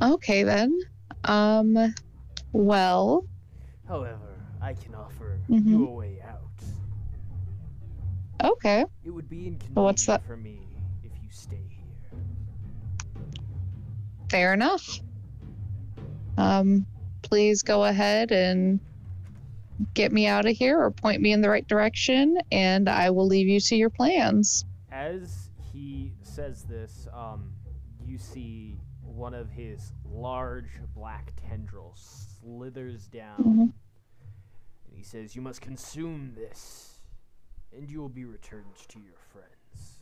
[0.00, 0.78] Okay then.
[1.24, 1.94] Um
[2.52, 3.24] well,
[3.88, 5.66] However, I can offer Mhm.
[5.66, 6.42] you a way out.
[8.42, 8.84] okay.
[9.04, 10.22] It would be inconvenient what's that?
[10.24, 10.60] for me
[11.02, 11.75] if you stay here.
[14.36, 15.00] Fair enough.
[16.36, 16.84] Um,
[17.22, 18.80] please go ahead and
[19.94, 23.26] get me out of here or point me in the right direction, and I will
[23.26, 24.66] leave you to your plans.
[24.92, 27.50] As he says this, um,
[28.06, 33.38] you see one of his large black tendrils slithers down.
[33.38, 33.60] Mhm.
[33.62, 33.72] And
[34.92, 37.00] he says, You must consume this,
[37.74, 40.00] and you will be returned to your friends.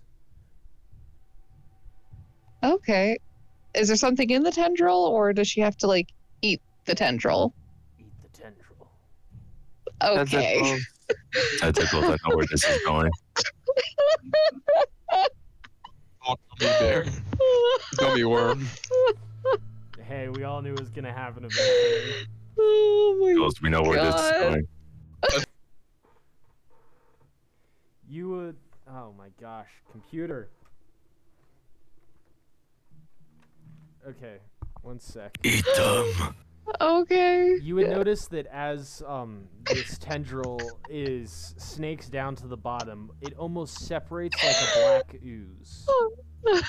[2.65, 3.17] Okay.
[3.75, 6.09] Is there something in the tendril, or does she have to, like,
[6.43, 7.55] eat the tendril?
[7.99, 8.91] Eat the tendril.
[10.03, 10.61] Okay.
[10.61, 10.87] Tentacles.
[11.59, 12.05] Tentacles.
[12.05, 13.11] I know where this is going.
[16.27, 17.05] Oh, gummy bear.
[17.97, 18.67] Gummy worm.
[20.07, 22.27] Hey, we all knew it was gonna happen eventually.
[22.59, 24.67] oh my Because we know where this is going.
[28.09, 28.57] You would.
[28.89, 30.49] Oh my gosh, computer.
[34.07, 34.37] Okay,
[34.83, 35.39] one sec.
[35.43, 36.35] Eat them.
[36.81, 37.59] Okay.
[37.63, 43.35] You would notice that as um, this tendril is snakes down to the bottom, it
[43.37, 45.87] almost separates like a black ooze,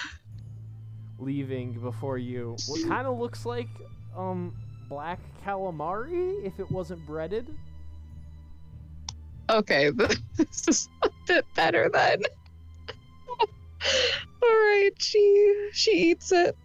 [1.20, 3.70] leaving before you what kind of looks like
[4.18, 4.54] um
[4.90, 7.48] black calamari if it wasn't breaded.
[9.50, 9.90] Okay,
[10.38, 12.22] this is a bit better then.
[13.40, 16.56] All right, she she eats it.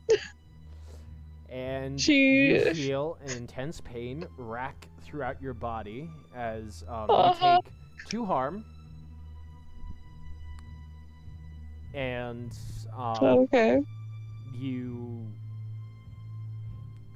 [1.50, 7.56] And She- you feel an intense pain rack throughout your body as um, Uh-huh.
[7.56, 7.72] you take
[8.08, 8.64] two harm,
[11.94, 12.56] and
[12.96, 13.82] um, Okay.
[14.54, 15.26] you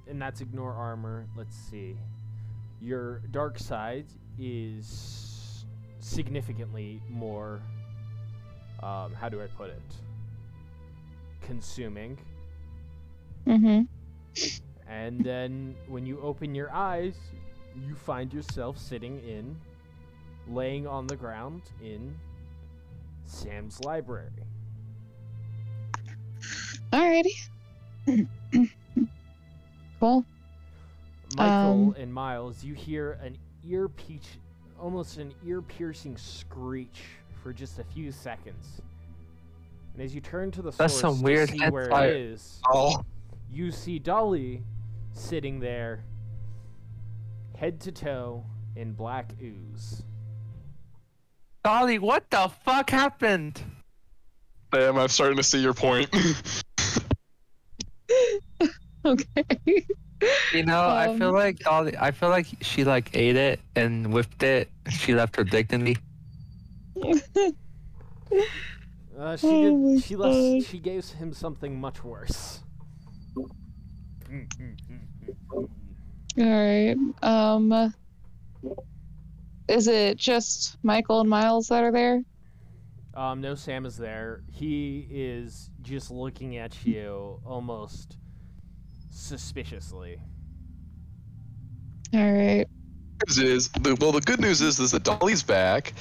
[0.09, 1.27] and that's ignore armor.
[1.37, 1.97] Let's see.
[2.81, 4.05] Your dark side
[4.39, 5.65] is
[6.01, 7.61] significantly more.
[8.83, 9.81] Um, how do I put it?
[11.41, 12.19] Consuming.
[13.47, 13.83] Mm-hmm.
[14.89, 17.15] And then when you open your eyes,
[17.87, 19.57] you find yourself sitting in,
[20.49, 22.15] laying on the ground in
[23.25, 24.31] Sam's library.
[26.93, 27.31] Alrighty.
[30.01, 30.25] cool.
[31.37, 34.27] Michael Um, and Miles, you hear an ear peach,
[34.79, 37.03] almost an ear piercing screech
[37.43, 38.83] for just a few seconds.
[39.95, 42.11] And as you turn to the source, That's source some to weird see where fire.
[42.11, 43.03] it is, Oh,
[43.55, 44.65] you see Dolly
[45.13, 46.05] sitting there,
[47.57, 48.45] head to toe
[48.77, 50.03] in black ooze.
[51.63, 53.63] Dolly, what the fuck happened?
[54.73, 54.99] damn!
[54.99, 56.09] I'm starting to see your point.
[59.07, 59.45] Okay.
[60.55, 61.95] You know, I feel Um, like Dolly.
[61.99, 64.71] I feel like she like ate it and whipped it.
[64.89, 65.99] She left her dignity.
[69.17, 70.03] Uh, she Oh did.
[70.03, 70.67] She left.
[70.69, 72.64] She gave him something much worse.
[75.53, 75.69] All
[76.39, 76.97] right.
[77.23, 77.95] Um.
[79.69, 82.23] Is it just Michael and Miles that are there?
[83.15, 84.43] Um, no, Sam is there.
[84.51, 88.19] He is just looking at you almost
[89.11, 90.19] suspiciously.
[92.13, 92.67] All right.
[93.27, 95.93] News is the, well the good news is is that Dolly's back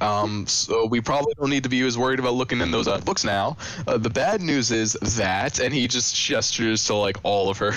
[0.00, 2.98] um so we probably don't need to be as worried about looking in those uh,
[2.98, 3.56] books now
[3.86, 7.72] uh, the bad news is that and he just gestures to like all of her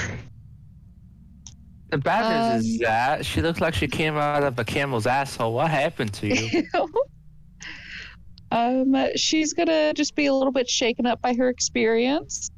[1.89, 5.05] The bad news is Um, that she looks like she came out of a camel's
[5.07, 5.53] asshole.
[5.53, 6.63] What happened to you?
[8.51, 8.95] um.
[9.15, 12.49] She's gonna just be a little bit shaken up by her experience.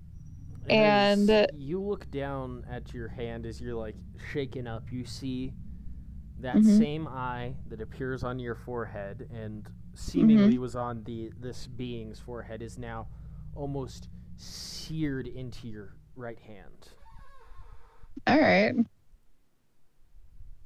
[0.69, 3.95] As And- you look down at your hand as you're like
[4.31, 4.83] shaken up.
[4.91, 5.51] You see
[6.39, 6.77] that Mhm.
[6.77, 9.95] same eye that appears on your forehead and Mm-hmm.
[9.95, 13.07] seemingly was on the this being's forehead is now
[13.55, 16.89] almost seared into your right hand.
[18.25, 18.73] All right.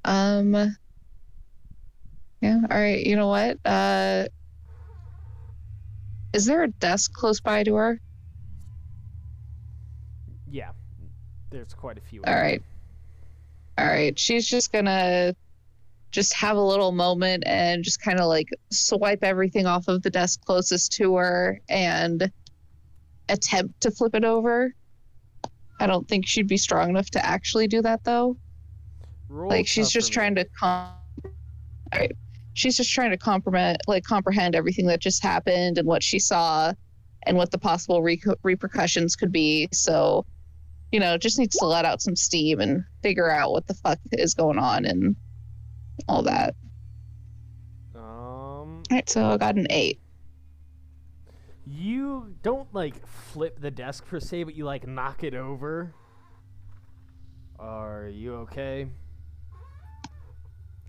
[0.04, 0.54] Um.
[2.40, 2.60] Yeah.
[2.70, 3.04] All right.
[3.06, 3.58] You know what?
[3.64, 4.28] Uh.
[6.32, 8.00] Is there a desk close by to her?
[10.50, 10.70] Yeah,
[11.50, 12.22] there's quite a few.
[12.24, 12.62] All right.
[13.76, 14.18] All right.
[14.18, 15.34] She's just gonna
[16.10, 20.10] just have a little moment and just kind of like swipe everything off of the
[20.10, 22.30] desk closest to her and
[23.28, 24.74] attempt to flip it over.
[25.80, 28.36] I don't think she'd be strong enough to actually do that though.
[29.28, 30.94] Roll like she's just trying to com-
[31.92, 32.12] all right
[32.58, 36.72] she's just trying to comprehend like comprehend everything that just happened and what she saw
[37.24, 40.26] and what the possible re- repercussions could be so
[40.90, 43.98] you know just needs to let out some steam and figure out what the fuck
[44.12, 45.14] is going on and
[46.06, 46.54] all that
[47.94, 50.00] Um, all right so i got an eight
[51.70, 55.92] you don't like flip the desk per se, but you like knock it over.
[57.58, 58.88] Are you okay?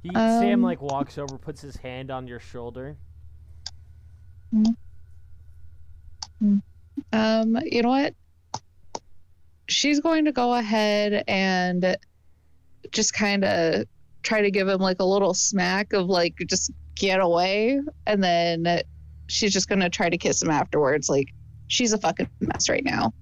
[0.02, 2.96] He, Sam Um, like walks over, puts his hand on your shoulder.
[7.12, 8.16] um you know what
[9.68, 11.98] she's going to go ahead and
[12.92, 13.86] just kind of
[14.24, 18.82] try to give him like a little smack of like just get away and then
[19.28, 21.28] she's just going to try to kiss him afterwards like
[21.68, 23.14] she's a fucking mess right now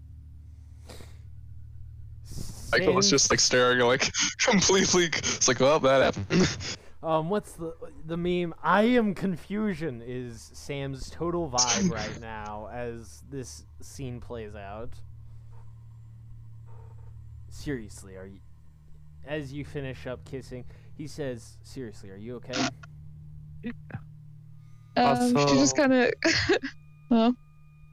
[2.72, 6.58] Michael was just like staring like completely it's like well that happened
[7.04, 7.76] Um, what's the
[8.06, 8.56] the meme?
[8.64, 14.94] I am confusion is Sam's total vibe right now as this scene plays out.
[17.50, 18.40] Seriously, are you?
[19.26, 20.66] As you finish up kissing,
[20.98, 22.54] he says, "Seriously, are you okay?"
[24.96, 26.12] Um, she just kind of.
[27.10, 27.36] well,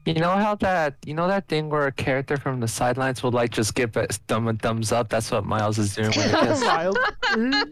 [0.05, 3.33] You know how that you know that thing where a character from the sidelines would
[3.33, 5.09] like just give a thumb a thumbs up.
[5.09, 6.63] That's what Miles is doing when he kisses.
[6.65, 6.97] Miles.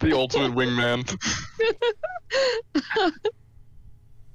[0.00, 1.00] The ultimate wingman.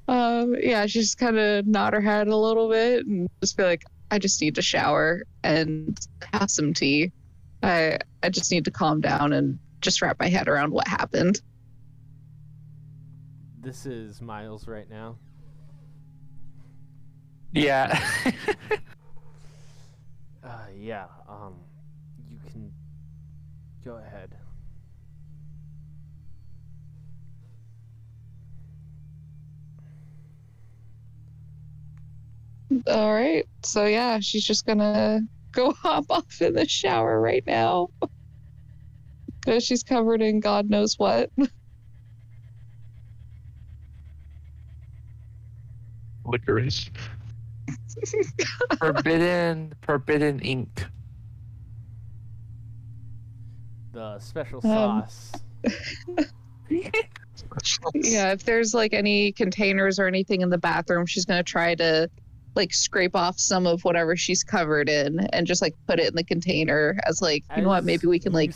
[0.08, 3.62] um, yeah, she just kind of nod her head a little bit and just be
[3.62, 5.96] like, "I just need to shower and
[6.34, 7.12] have some tea.
[7.64, 11.42] I I just need to calm down and just wrap my head around what happened."
[13.62, 15.18] this is Miles right now.
[17.54, 18.00] Yeah.
[20.44, 21.06] Uh, yeah.
[21.30, 21.54] Um,
[22.28, 22.72] you can
[23.86, 24.36] go ahead.
[32.88, 35.22] All right, so yeah, she's just gonna
[35.52, 37.88] go hop off in the shower right now
[39.46, 41.30] because she's covered in God knows what.
[46.26, 46.90] Licorice.
[48.80, 50.88] forbidden forbidden ink.
[53.94, 55.32] The special Um, sauce.
[57.94, 62.10] Yeah, if there's like any containers or anything in the bathroom, she's gonna try to
[62.56, 66.16] like scrape off some of whatever she's covered in and just like put it in
[66.16, 68.54] the container as like you know what maybe we can like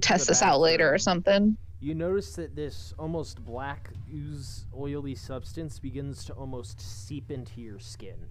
[0.00, 1.56] test this out later or something.
[1.80, 7.80] You notice that this almost black ooze oily substance begins to almost seep into your
[7.80, 8.26] skin.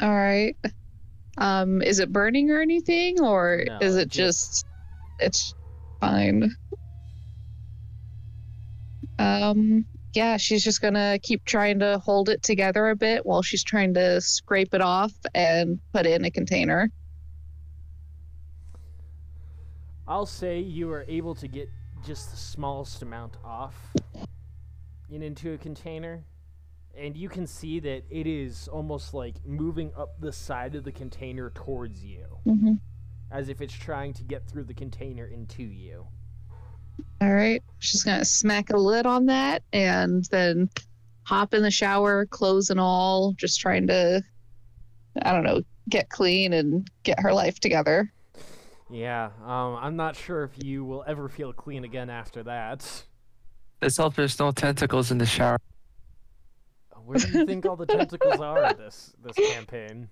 [0.00, 0.56] All right.
[1.38, 4.66] Um, is it burning or anything, or No, is it just- just
[5.18, 5.54] it's
[6.00, 6.54] fine?
[9.18, 9.84] Um,
[10.14, 13.94] yeah, she's just gonna keep trying to hold it together a bit while she's trying
[13.94, 16.90] to scrape it off and put it in a container.
[20.06, 21.70] I'll say you are able to get
[22.04, 23.74] just the smallest amount off
[25.10, 26.24] in into a container.
[26.94, 30.92] And you can see that it is almost like moving up the side of the
[30.92, 32.74] container towards you, Mm-hmm.
[33.30, 36.06] as if it's trying to get through the container into you.
[37.20, 40.68] All right, she's gonna smack a lid on that and then
[41.24, 44.22] hop in the shower, clothes and all, just trying to,
[45.22, 48.12] I don't know, get clean and get her life together.
[48.90, 53.04] Yeah, um, I'm not sure if you will ever feel clean again after that.
[53.80, 55.58] Let's hope there's no tentacles in the shower.
[57.04, 60.08] Where do you think all the tentacles are in this this campaign?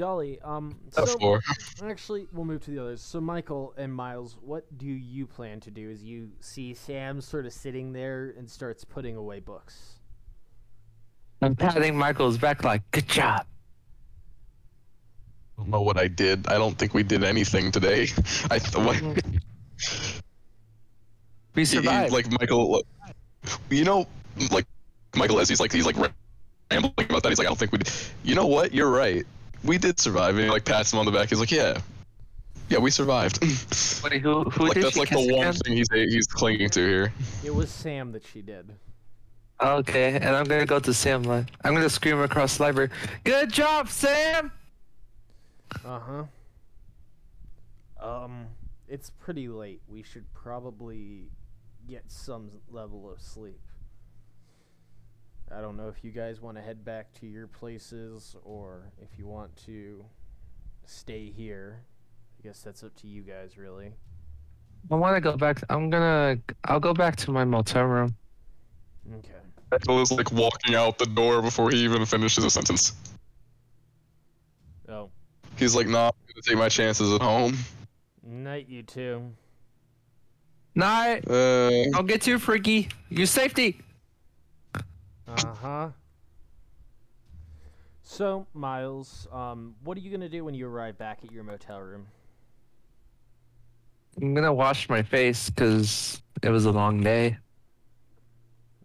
[0.00, 1.42] Dolly, um, so floor.
[1.84, 3.02] actually, we'll move to the others.
[3.02, 7.44] So, Michael and Miles, what do you plan to do as you see Sam sort
[7.44, 9.96] of sitting there and starts putting away books?
[11.42, 13.44] I'm patting Michael's back like, good job.
[15.58, 16.48] I don't know what I did.
[16.48, 18.04] I don't think we did anything today.
[18.50, 19.12] I th- what, We
[21.56, 22.10] he- he- survived.
[22.14, 22.82] like Michael,
[23.68, 24.06] you know,
[24.50, 24.64] like
[25.14, 25.96] Michael as he's like he's like
[26.70, 27.28] rambling about that.
[27.28, 27.78] He's like, I don't think we.
[27.78, 27.92] Did.
[28.22, 28.72] You know what?
[28.72, 29.26] You're right.
[29.64, 30.36] We did survive.
[30.36, 31.28] And he like pats him on the back.
[31.28, 31.78] He's like, Yeah,
[32.68, 33.40] yeah, we survived.
[34.04, 35.54] Wait, who who like did that's she like kiss the one again?
[35.54, 37.12] thing he's he's clinging to here.
[37.44, 38.70] It was Sam that she did.
[39.60, 41.48] Okay, and I'm gonna go to Sam line.
[41.64, 42.90] I'm gonna scream across the library.
[43.24, 44.52] Good job, Sam!
[45.84, 46.24] Uh huh.
[48.00, 48.46] Um,
[48.88, 49.82] it's pretty late.
[49.88, 51.28] We should probably
[51.88, 53.60] get some level of sleep.
[55.54, 59.18] I don't know if you guys want to head back to your places or if
[59.18, 60.04] you want to
[60.86, 61.82] stay here.
[62.38, 63.92] I guess that's up to you guys, really.
[64.90, 65.62] I want to go back.
[65.68, 66.38] I'm gonna.
[66.64, 68.14] I'll go back to my motel room.
[69.18, 69.32] Okay.
[69.72, 72.92] Michael is like walking out the door before he even finishes a sentence.
[74.88, 75.10] Oh,
[75.56, 77.56] He's like, Nah, I'm gonna take my chances at home.
[78.22, 79.30] night, you two.
[80.74, 81.28] Night.
[81.28, 82.88] Uh, I'll get you, freaky.
[83.10, 83.80] You safety.
[85.60, 85.88] Uh huh.
[88.02, 91.80] So, Miles, um, what are you gonna do when you arrive back at your motel
[91.80, 92.06] room?
[94.20, 97.36] I'm gonna wash my face because it was a long day.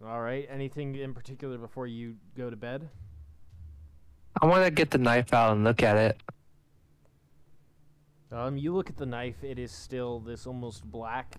[0.06, 0.46] All right.
[0.50, 2.90] Anything in particular before you go to bed?
[4.42, 6.22] I want to get the knife out and look at it.
[8.32, 9.44] Um, you look at the knife.
[9.44, 11.38] It is still this almost black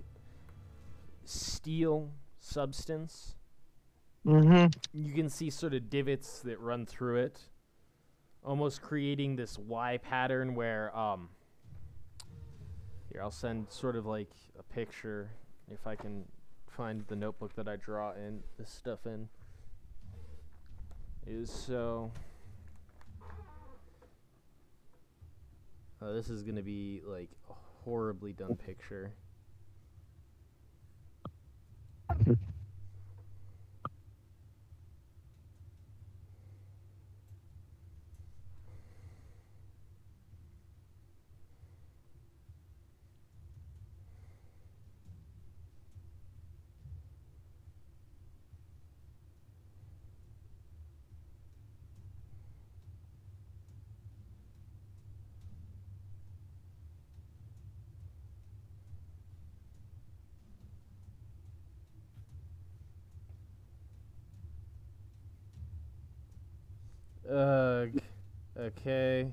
[1.24, 2.10] steel
[2.40, 3.35] substance.
[4.26, 4.66] Mm-hmm.
[4.92, 7.38] You can see sort of divots that run through it.
[8.44, 11.28] almost creating this Y pattern where um
[13.10, 15.30] here I'll send sort of like a picture
[15.70, 16.24] if I can
[16.68, 19.28] find the notebook that I draw in this stuff in
[21.26, 22.10] is so
[26.02, 27.54] Oh, this is gonna be like a
[27.84, 29.12] horribly done picture.
[68.66, 69.32] Okay.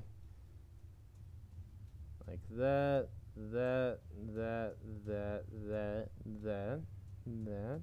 [2.28, 3.08] Like that,
[3.52, 3.98] that,
[4.34, 6.08] that, that, that,
[6.44, 6.80] that,
[7.44, 7.80] that.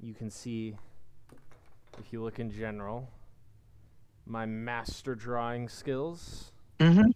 [0.00, 0.76] You can see,
[1.98, 3.10] if you look in general,
[4.24, 6.52] my master drawing skills.
[6.78, 6.96] Mm-hmm.
[6.96, 7.06] Give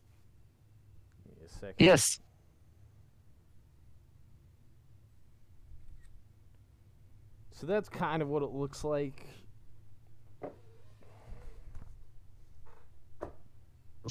[1.38, 1.74] me a second.
[1.78, 2.18] Yes.
[7.52, 9.26] So that's kind of what it looks like.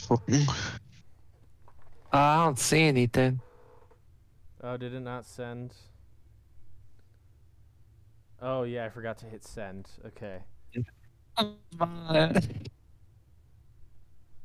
[0.09, 0.17] Uh,
[2.11, 3.39] I don't see anything.
[4.61, 5.73] Oh, did it not send?
[8.41, 9.89] Oh yeah, I forgot to hit send.
[10.05, 10.39] Okay.
[11.37, 12.31] All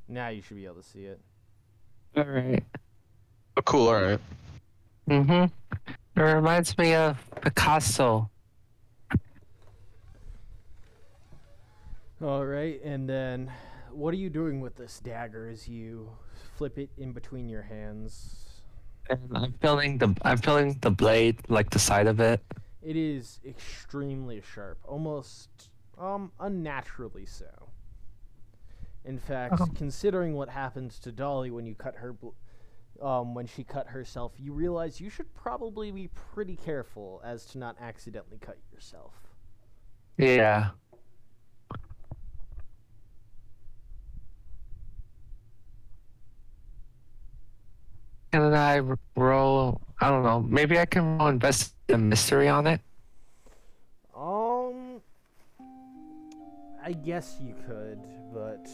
[0.09, 1.21] Now you should be able to see it.
[2.16, 2.62] All right.
[3.57, 3.89] Oh, cool.
[3.89, 4.21] All right.
[5.09, 5.45] Mm-hmm.
[6.16, 8.31] It reminds me of Picasso.
[12.23, 13.51] All right, and then
[13.95, 16.11] what are you doing with this dagger as you
[16.57, 18.62] flip it in between your hands?
[19.11, 22.43] And I'm feeling the I'm feeling the blade, like the side of it.
[22.83, 25.49] It is extremely sharp, almost
[25.99, 27.69] um unnaturally so.
[29.05, 29.66] In fact, Oh.
[29.75, 32.31] considering what happens to Dolly when you cut her bl-
[33.03, 37.59] um when she cut herself, you realize you should probably be pretty careful as to
[37.59, 39.12] not accidentally cut yourself.
[40.16, 40.71] Yeah.
[48.35, 48.82] Can I
[49.15, 49.81] roll?
[50.01, 50.40] I don't know.
[50.40, 52.81] Maybe I can roll invest the mystery on it.
[54.12, 55.01] Um,
[56.85, 58.01] I guess you could,
[58.32, 58.69] but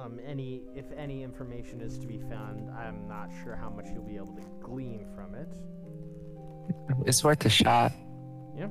[0.00, 4.08] um, any if any information is to be found, I'm not sure how much you'll
[4.08, 5.52] be able to glean from it.
[7.04, 7.92] It's worth a shot.
[8.56, 8.68] Yeah.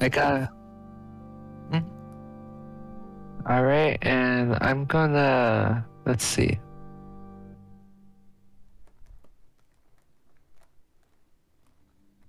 [0.00, 0.42] I got.
[0.42, 0.46] Uh,
[1.72, 3.48] hmm?
[3.48, 5.84] All right, and I'm gonna.
[6.06, 6.58] Let's see.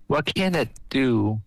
[0.07, 1.39] What can it do?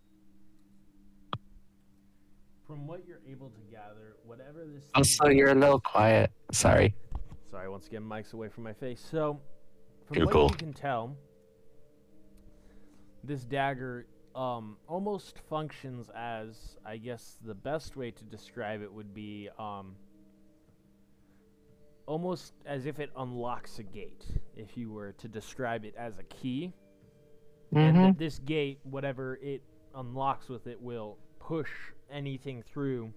[2.64, 4.84] From what you're able to gather, whatever this.
[4.84, 6.30] thing Also, you're a little quiet.
[6.52, 6.94] Sorry.
[7.50, 9.04] Sorry, once again, mic's away from my face.
[9.10, 9.40] So,
[10.06, 10.50] from You're what cool.
[10.50, 11.16] you can tell,
[13.24, 19.14] this dagger um, almost functions as, I guess, the best way to describe it would
[19.14, 19.94] be um,
[22.06, 24.26] almost as if it unlocks a gate.
[24.56, 26.72] If you were to describe it as a key,
[27.74, 28.04] and Mm-hmm.
[28.04, 29.62] that this gate, whatever it
[29.94, 31.70] unlocks with it, will push
[32.10, 33.12] anything through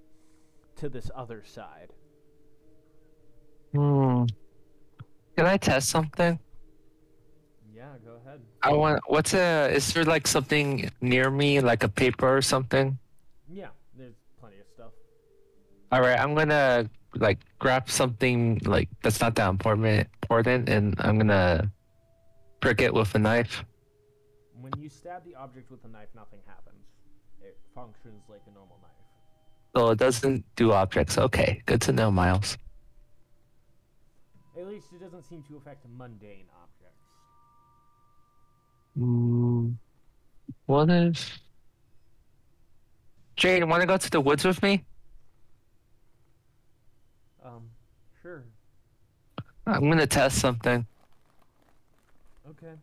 [0.77, 1.91] to this other side.
[3.73, 4.23] Hmm.
[5.35, 6.39] Can I test something?
[7.85, 8.41] Yeah, go ahead.
[8.63, 9.01] I want.
[9.07, 9.69] What's a?
[9.69, 12.97] Is there like something near me, like a paper or something?
[13.47, 13.67] Yeah,
[13.97, 14.91] there's plenty of stuff.
[15.91, 21.17] All right, I'm gonna like grab something like that's not that important, important, and I'm
[21.17, 21.71] gonna
[22.59, 23.63] prick it with a knife.
[24.59, 26.85] When you stab the object with a knife, nothing happens.
[27.43, 28.97] It functions like a normal knife.
[29.75, 31.19] So it doesn't do objects.
[31.19, 32.57] Okay, good to know, Miles.
[34.57, 36.54] At least it doesn't seem to affect mundane objects.
[38.97, 39.75] Mm,
[40.65, 41.39] what if?
[43.35, 43.67] Jane?
[43.67, 44.85] want to go to the woods with me?
[47.43, 47.69] Um,
[48.21, 48.45] sure.
[49.67, 50.85] I'm gonna test something.
[52.49, 52.73] Okay.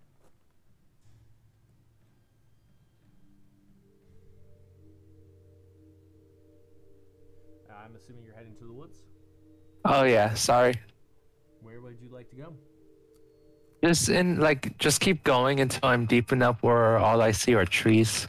[7.71, 8.99] I'm assuming you're heading to the woods.
[9.85, 10.75] Oh yeah, sorry.
[13.83, 17.65] Just in like just keep going until I'm deep enough where all I see are
[17.65, 18.29] trees.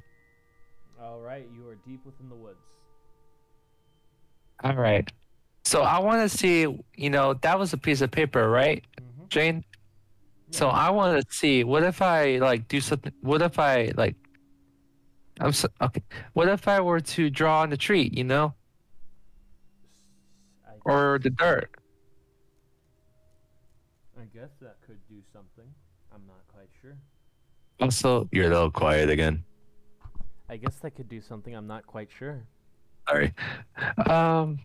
[0.99, 2.57] All right, you are deep within the woods.
[4.63, 5.11] All right.
[5.65, 6.61] So I want to see,
[6.95, 9.25] you know, that was a piece of paper, right, Mm-hmm.
[9.29, 9.63] Jane?
[10.51, 13.11] So I want to see what if I like do something.
[13.21, 14.15] What if I like?
[15.39, 16.03] I'm so, okay.
[16.33, 18.53] What if I were to draw on the tree, you know,
[20.85, 21.71] or the dirt?
[24.43, 25.63] I guess that could do something.
[26.13, 26.97] I'm not quite sure.
[27.79, 29.41] Also, You're a little quiet again.
[30.49, 31.55] I guess that could do something.
[31.55, 32.43] I'm not quite sure.
[33.07, 33.33] sorry.
[34.05, 34.59] Um,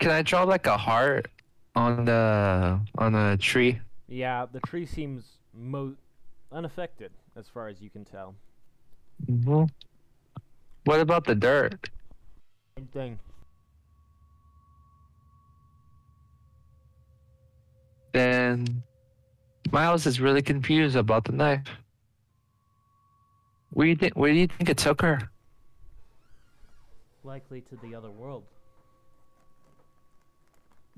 [0.00, 1.28] can I draw like a heart
[1.76, 3.78] on the on a tree?
[4.08, 5.94] Yeah, the tree seems mo-
[6.50, 8.34] unaffected as far as you can tell.
[9.26, 9.64] hmm
[10.86, 11.88] What about the dirt?
[12.76, 13.18] Same thing.
[18.12, 18.82] Then
[19.70, 21.66] Miles is really confused about the knife.
[23.70, 24.14] Where do you think?
[24.14, 25.30] Where do you think it took her?
[27.22, 28.44] Likely to the other world.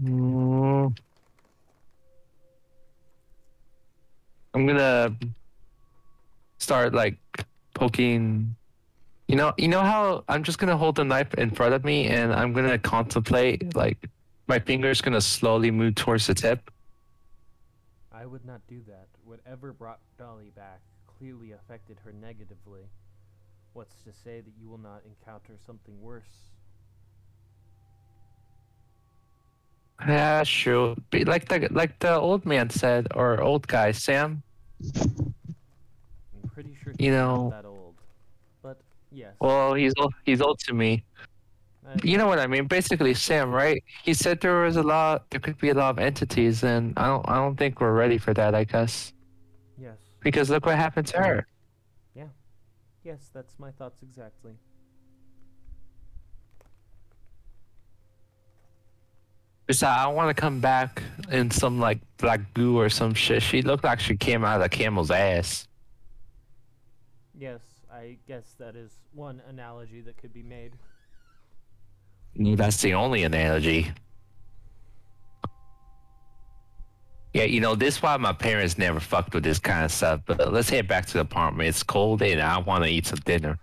[0.02, 0.96] Mm.
[4.54, 5.14] I'm gonna
[6.58, 7.18] start like
[7.74, 8.54] poking.
[9.26, 12.06] You know, you know how I'm just gonna hold the knife in front of me
[12.06, 13.98] and I'm gonna contemplate like
[14.48, 16.70] my finger's gonna slowly move towards the tip.
[18.20, 19.06] I would not do that.
[19.24, 22.82] Whatever brought Dolly back clearly affected her negatively.
[23.72, 26.50] What's to say that you will not encounter something worse?
[30.06, 30.96] Yeah, sure.
[31.10, 34.42] Be like the like the old man said, or old guy Sam.
[34.94, 35.34] I'm
[36.52, 37.94] pretty sure You know- not that old.
[38.62, 38.80] But
[39.10, 39.34] yes.
[39.40, 40.12] Well, he's old.
[40.24, 41.04] He's old to me.
[42.02, 42.66] You know what I mean?
[42.66, 43.82] Basically, Sam, right?
[44.04, 45.28] He said there was a lot.
[45.30, 47.28] There could be a lot of entities, and I don't.
[47.28, 48.54] I don't think we're ready for that.
[48.54, 49.12] I guess
[49.80, 49.96] yes.
[50.20, 51.46] because look what happened to her.
[52.14, 52.28] Yeah.
[53.02, 54.52] Yes, that's my thoughts exactly.
[59.68, 63.42] Just I want to come back in some like black goo or some shit.
[63.42, 65.68] She looked like she came out of a camel's ass.
[67.38, 67.60] Yes,
[67.90, 70.72] I guess that is one analogy that could be made.
[72.40, 73.92] That's the only analogy.
[77.34, 80.22] Yeah, you know, this is why my parents never fucked with this kind of stuff.
[80.24, 81.68] But let's head back to the apartment.
[81.68, 83.58] It's cold and I want to eat some dinner.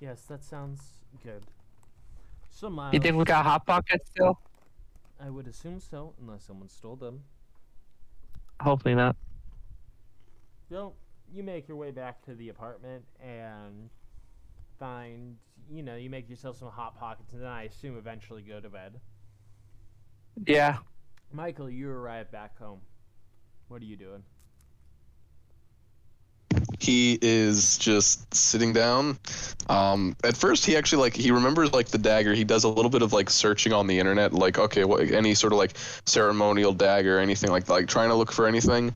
[0.00, 0.82] Yes, that sounds
[1.22, 1.44] good.
[2.50, 4.38] So Miles, You think we got hot pockets still?
[5.22, 7.22] I would assume so, unless someone stole them.
[8.60, 9.16] Hopefully not.
[10.68, 10.94] So
[11.32, 13.90] you make your way back to the apartment and
[14.78, 15.36] find,
[15.70, 18.68] you know, you make yourself some hot pockets, and then I assume eventually go to
[18.68, 19.00] bed.
[20.46, 20.78] Yeah.
[21.32, 22.80] Michael, you arrive back home.
[23.68, 24.22] What are you doing?
[26.82, 29.18] He is just sitting down.
[29.68, 32.34] Um, at first, he actually like he remembers like the dagger.
[32.34, 35.34] He does a little bit of like searching on the internet, like okay, what any
[35.34, 35.72] sort of like
[36.06, 38.94] ceremonial dagger, anything like like trying to look for anything.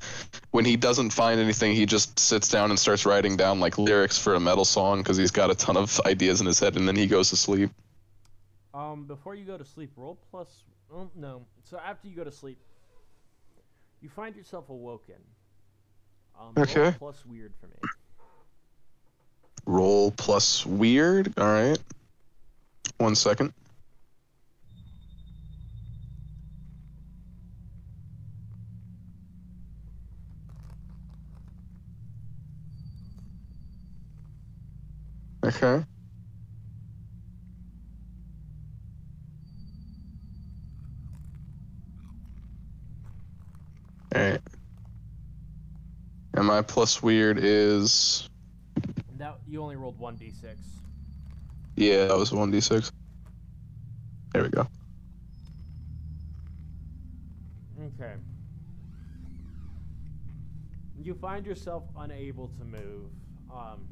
[0.51, 4.19] When he doesn't find anything, he just sits down and starts writing down like lyrics
[4.19, 6.89] for a metal song because he's got a ton of ideas in his head, and
[6.89, 7.70] then he goes to sleep.
[8.73, 10.65] Um, before you go to sleep, roll plus.
[10.93, 11.47] Oh, no.
[11.62, 12.59] So after you go to sleep,
[14.01, 15.15] you find yourself awoken.
[16.39, 16.94] Um, roll Okay.
[16.98, 17.74] plus weird for me.
[19.66, 21.32] Roll plus weird.
[21.39, 21.78] All right.
[22.98, 23.52] One second.
[35.44, 35.85] Okay.
[44.15, 44.40] All right.
[46.45, 48.29] And my plus weird is
[49.16, 50.45] That you only rolled one d6.
[51.75, 52.93] yeah, that was one d six.
[54.35, 54.69] There we go.
[57.81, 58.16] Okay.
[61.01, 63.11] You find yourself unable to move,
[63.51, 63.89] um,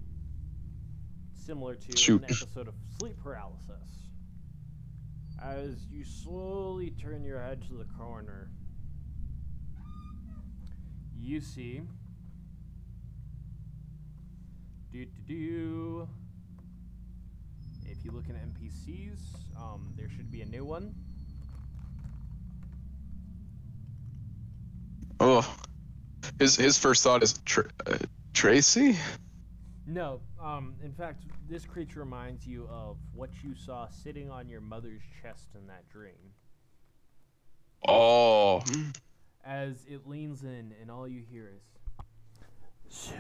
[1.35, 2.21] similar to Shoot.
[2.21, 4.11] an episode of sleep paralysis.
[5.41, 8.51] As you slowly turn your head to the corner,
[11.19, 11.81] you see.
[14.93, 16.09] Do do do.
[17.87, 19.19] If you look at NPCs,
[19.59, 20.95] um, there should be a new one.
[25.19, 25.57] Oh,
[26.39, 27.97] his his first thought is Tr- uh,
[28.35, 28.99] Tracy.
[29.87, 34.61] No, um, in fact, this creature reminds you of what you saw sitting on your
[34.61, 36.35] mother's chest in that dream.
[37.89, 38.63] Oh,
[39.45, 43.17] As it leans in, and all you hear is soon.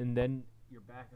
[0.00, 1.10] And then you're back.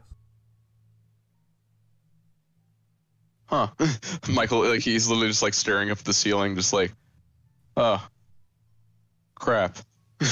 [3.47, 3.67] huh?
[4.29, 6.91] Michael, like he's literally just like staring up at the ceiling, just like,
[7.77, 8.07] oh,
[9.33, 9.79] crap.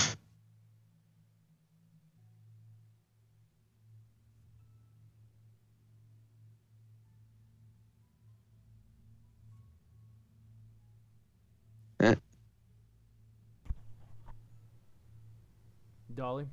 [16.16, 16.46] Dolly,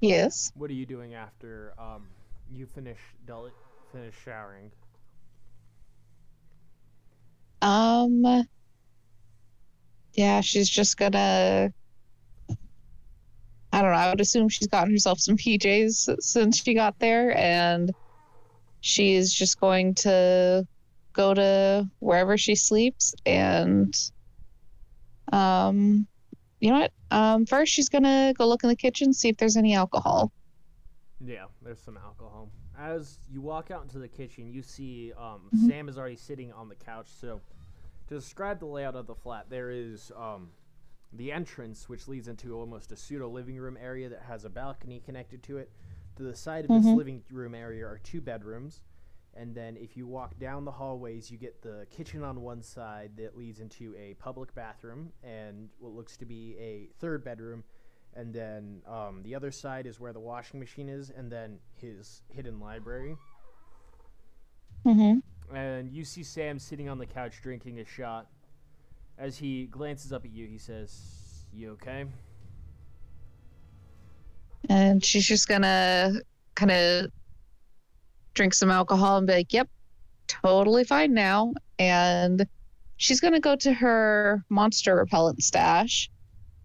[0.00, 0.52] Yes.
[0.54, 2.08] what are you doing after um,
[2.52, 3.52] you finish Dolly
[3.92, 4.70] finish showering?
[7.62, 8.46] Um.
[10.14, 11.72] Yeah, she's just gonna.
[13.72, 13.96] I don't know.
[13.98, 17.92] I would assume she's gotten herself some PJs since she got there, and
[18.80, 20.66] she's just going to
[21.12, 23.14] go to wherever she sleeps.
[23.26, 23.94] And,
[25.32, 26.06] um,
[26.60, 26.92] you know what?
[27.10, 30.32] Um, first she's gonna go look in the kitchen, see if there's any alcohol.
[31.20, 32.50] Yeah, there's some alcohol.
[32.78, 35.66] As you walk out into the kitchen, you see um, Mhm.
[35.66, 37.08] Sam is already sitting on the couch.
[37.08, 37.40] So,
[38.08, 40.52] to describe the layout of the flat, there is um,
[41.12, 45.00] the entrance, which leads into almost a pseudo living room area that has a balcony
[45.00, 45.70] connected to it.
[46.16, 46.96] To the side of this Mhm.
[46.96, 48.82] living room area are two bedrooms.
[49.36, 53.12] And then, if you walk down the hallways, you get the kitchen on one side
[53.16, 57.62] that leads into a public bathroom and what looks to be a third bedroom
[58.14, 62.22] and then um, the other side is where the washing machine is, and then his
[62.28, 63.16] hidden library.
[64.84, 65.54] Mm-hmm.
[65.54, 68.26] And you see Sam sitting on the couch drinking a shot.
[69.18, 72.06] As he glances up at you, he says, "You okay?"
[74.68, 76.14] And she's just gonna
[76.54, 77.10] kind of
[78.34, 79.68] drink some alcohol and be like, yep,
[80.28, 81.54] totally fine now.
[81.78, 82.46] And
[82.96, 86.10] she's gonna go to her monster repellent stash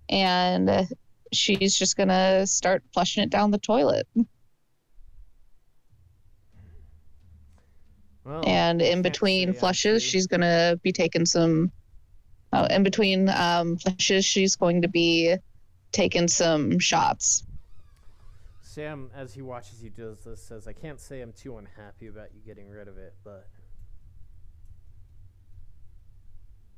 [0.09, 0.87] and
[1.33, 4.07] she's just gonna start flushing it down the toilet.
[8.23, 10.09] Well, and in between flushes, actually.
[10.09, 11.71] she's gonna be taking some.
[12.53, 15.35] Oh, in between um, flushes, she's going to be
[15.91, 17.43] taking some shots.
[18.75, 22.35] Sam, as he watches you does this, says, "I can't say I'm too unhappy about
[22.35, 23.47] you getting rid of it, but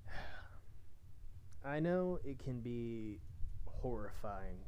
[1.65, 3.19] I know it can be
[3.65, 4.59] horrifying.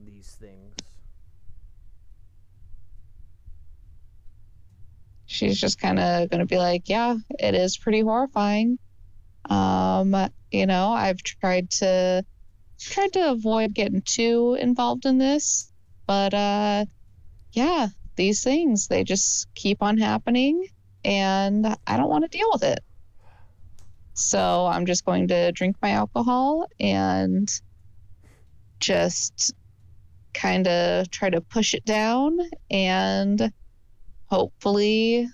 [0.00, 0.74] These things."
[5.26, 8.78] she's just kind of going to be like, yeah, it is pretty horrifying.
[9.48, 10.16] Um,
[10.50, 12.24] you know, I've tried to
[12.80, 15.72] tried to avoid getting too involved in this,
[16.06, 16.84] but uh
[17.52, 20.66] yeah, these things they just keep on happening
[21.04, 22.80] and I don't want to deal with it.
[24.14, 27.48] So, I'm just going to drink my alcohol and
[28.80, 29.54] just
[30.34, 32.38] kind of try to push it down
[32.70, 33.52] and
[34.26, 35.28] hopefully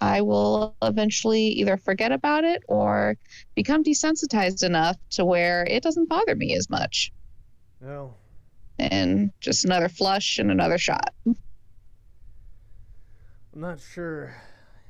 [0.00, 3.16] I will eventually either forget about it or
[3.54, 7.12] become desensitized enough to where it doesn't bother me as much.
[7.80, 8.16] Well,
[8.78, 11.12] And just another flush and another shot.
[13.54, 14.34] I'm not sure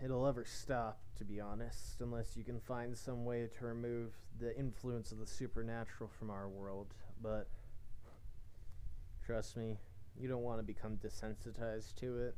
[0.03, 4.57] it'll ever stop, to be honest, unless you can find some way to remove the
[4.59, 6.95] influence of the supernatural from our world.
[7.23, 7.49] But
[9.25, 9.79] trust me,
[10.19, 12.35] you don't want to become desensitized to it.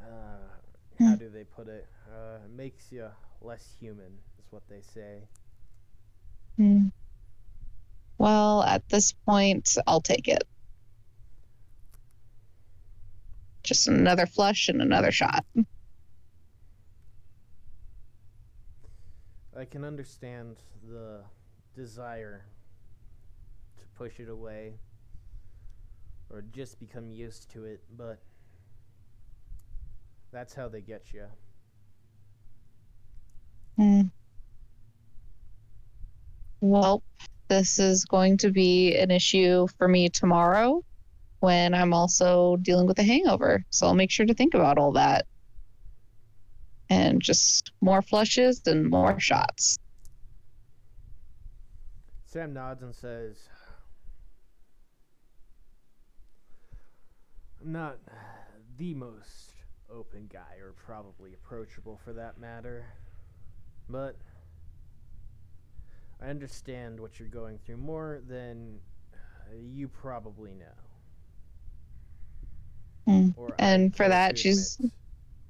[0.00, 1.86] Uh, how do they put it?
[2.10, 3.08] Uh, it makes you
[3.40, 5.22] less human, is what they say.
[6.56, 6.86] Hmm.
[8.18, 10.44] Well, at this point, I'll take it.
[13.62, 15.44] Just another flush and another shot.
[19.56, 20.56] I can understand
[20.88, 21.20] the
[21.74, 22.44] desire
[23.78, 24.74] to push it away
[26.30, 28.20] or just become used to it, but
[30.32, 31.26] that's how they get you.
[33.76, 34.02] Hmm.
[36.60, 37.02] Well,
[37.48, 40.82] this is going to be an issue for me tomorrow
[41.40, 43.62] when I'm also dealing with a hangover.
[43.70, 45.26] So I'll make sure to think about all that.
[46.88, 49.78] And just more flushes and more shots.
[52.24, 53.48] Sam nods and says,
[57.60, 57.98] I'm not
[58.76, 59.55] the most
[59.92, 62.84] open guy, or probably approachable for that matter.
[63.88, 64.16] But
[66.20, 68.78] I understand what you're going through more than
[69.14, 70.66] uh, you probably know.
[73.36, 74.92] Or And for that, she's- admit.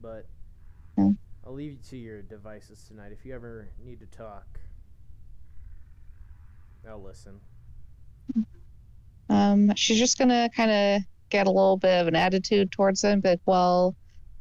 [0.01, 0.27] But.
[1.47, 3.13] I'll leave you to your devices tonight.
[3.13, 4.59] If you ever need to talk,
[6.89, 7.39] I'll listen.
[9.29, 13.21] Um, she's just gonna kind of get a little bit of an attitude towards him,
[13.21, 13.95] but well,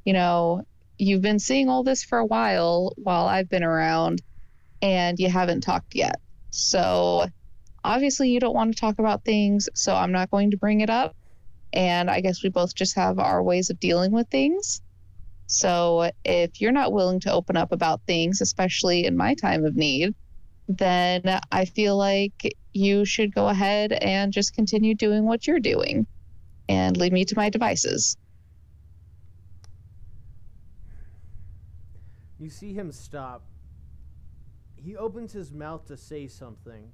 [0.06, 0.64] you know,
[0.98, 4.22] you've been seeing all this for a while while I've been around,
[4.82, 6.20] and you haven't talked yet.
[6.52, 7.26] So
[7.84, 10.90] obviously, you don't want to talk about things, so I'm not going to bring it
[10.90, 11.16] up.
[11.74, 14.82] And I guess we both just have our ways of dealing with things.
[15.48, 19.76] So if you're not willing to open up about things, especially in my time of
[19.76, 20.16] need,
[20.68, 26.08] then I feel like you should go ahead and just continue doing what you're doing
[26.68, 28.18] and leave me to my devices.
[32.40, 33.44] You see him stop.
[34.76, 36.92] He opens his mouth to say something,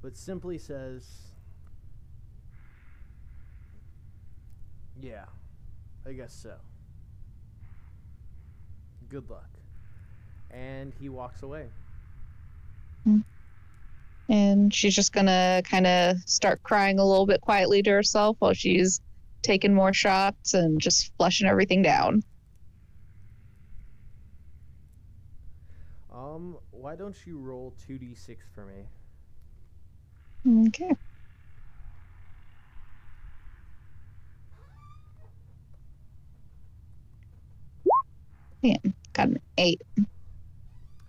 [0.00, 1.32] but simply says,
[5.00, 5.24] Yeah,
[6.06, 6.54] I guess so.
[9.08, 9.48] Good luck.
[10.50, 11.66] And he walks away.
[14.28, 18.54] And she's just gonna kind of start crying a little bit quietly to herself while
[18.54, 19.00] she's
[19.42, 22.22] taking more shots and just flushing everything down.
[26.32, 28.88] Um, why don't you roll 2d6 for me?
[30.68, 30.90] Okay.
[38.62, 38.76] Yeah,
[39.14, 39.82] got an eight.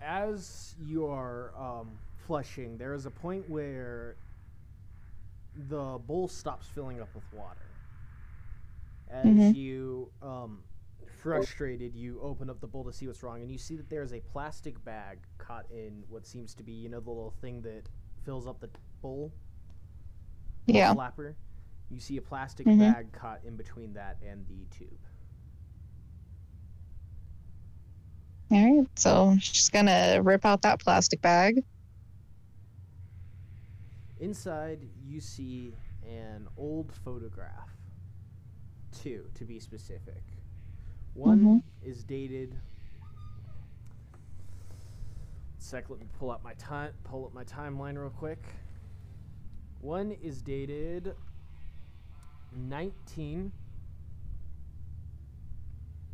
[0.02, 4.18] as you are um, flushing, there is a point where
[5.56, 7.78] the bowl stops filling up with water.
[9.10, 9.54] As Mhm.
[9.54, 10.64] you, um,
[11.24, 14.04] frustrated, you open up the bowl to see what's wrong, and you see that there
[14.04, 17.62] is a plastic bag caught in what seems to be, you know, the little thing
[17.62, 17.90] that
[18.26, 18.70] fills up the
[19.02, 19.34] bowl,
[20.68, 20.94] the Yeah.
[20.94, 21.36] flapper.
[21.90, 22.80] You see a plastic Mhm.
[22.80, 24.90] bag caught in between that and the tube.
[28.52, 28.88] All right.
[28.98, 31.64] So she's gonna rip out that plastic bag.
[34.20, 35.76] Inside, you see
[36.08, 37.78] an old photograph.
[38.92, 40.24] Two, to be specific.
[41.14, 41.64] One Mhm.
[41.84, 42.56] is dated.
[45.60, 46.94] Sec, let me pull up my time.
[47.04, 48.44] Pull up my timeline real quick.
[49.80, 51.16] One is dated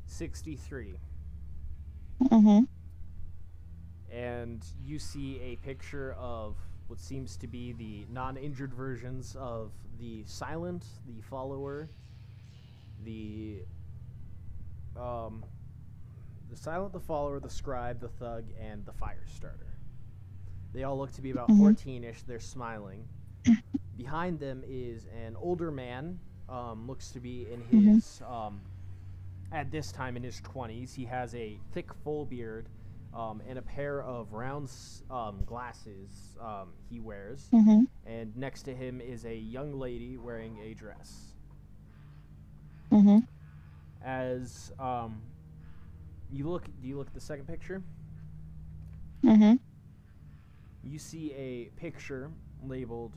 [0.09, 0.99] 1963.
[2.21, 2.63] Mm-hmm.
[4.11, 6.57] and you see a picture of
[6.87, 11.87] what seems to be the non-injured versions of the silent, the follower,
[13.05, 13.61] the
[14.99, 15.43] um,
[16.49, 19.67] the silent, the follower, the scribe, the thug, and the fire starter.
[20.73, 21.59] They all look to be about Mhm.
[21.59, 22.25] 14ish.
[22.25, 23.07] They're smiling.
[23.97, 26.19] Behind them is an older man.
[26.47, 27.93] Um, looks to be in Mhm.
[27.95, 28.61] his um,
[29.51, 30.93] at this time in his 20s.
[30.95, 32.69] He has a thick full beard
[33.13, 34.71] um, and a pair of round
[35.09, 37.49] um, glasses um, he wears.
[37.51, 37.83] Mm-hmm.
[38.05, 41.33] And next to him is a young lady wearing a dress.
[42.91, 43.19] Mm-hmm.
[44.03, 45.21] As um,
[46.31, 47.81] you look, do you look at the second picture?
[49.23, 49.55] Mm-hmm.
[50.83, 52.31] You see a picture
[52.65, 53.13] labeled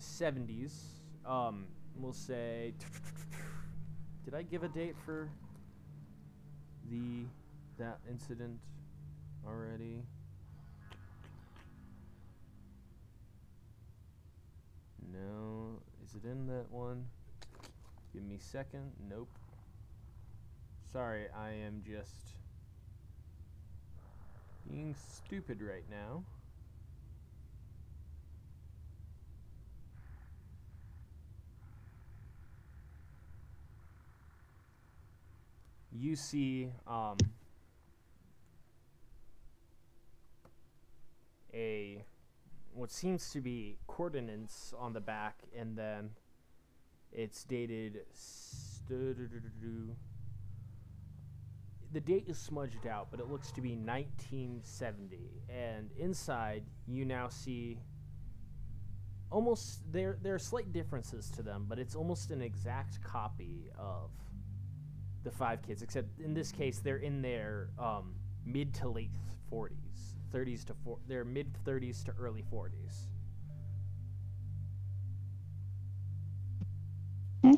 [0.00, 0.72] 70s.
[1.24, 1.66] Um,
[1.96, 2.74] we'll say.
[4.24, 5.28] Did I give a date for
[6.90, 7.24] the
[7.78, 8.58] that incident
[9.46, 10.02] already?
[15.12, 15.80] No.
[16.04, 17.06] Is it in that one?
[18.16, 18.92] Give me second.
[19.10, 19.28] Nope.
[20.90, 22.14] Sorry, I am just
[24.66, 26.22] being stupid right now.
[35.92, 37.18] You see um,
[41.52, 42.02] a
[42.72, 46.12] what seems to be coordinates on the back, and then
[47.16, 48.02] it's dated.
[51.92, 55.42] The date is smudged out, but it looks to be 1970.
[55.48, 57.78] And inside, you now see
[59.30, 60.18] almost there.
[60.22, 64.10] There are slight differences to them, but it's almost an exact copy of
[65.24, 65.80] the five kids.
[65.80, 68.14] Except in this case, they're in their um,
[68.44, 69.10] mid to late
[69.50, 70.98] 40s, 30s to four.
[71.08, 73.08] They're mid 30s to early 40s.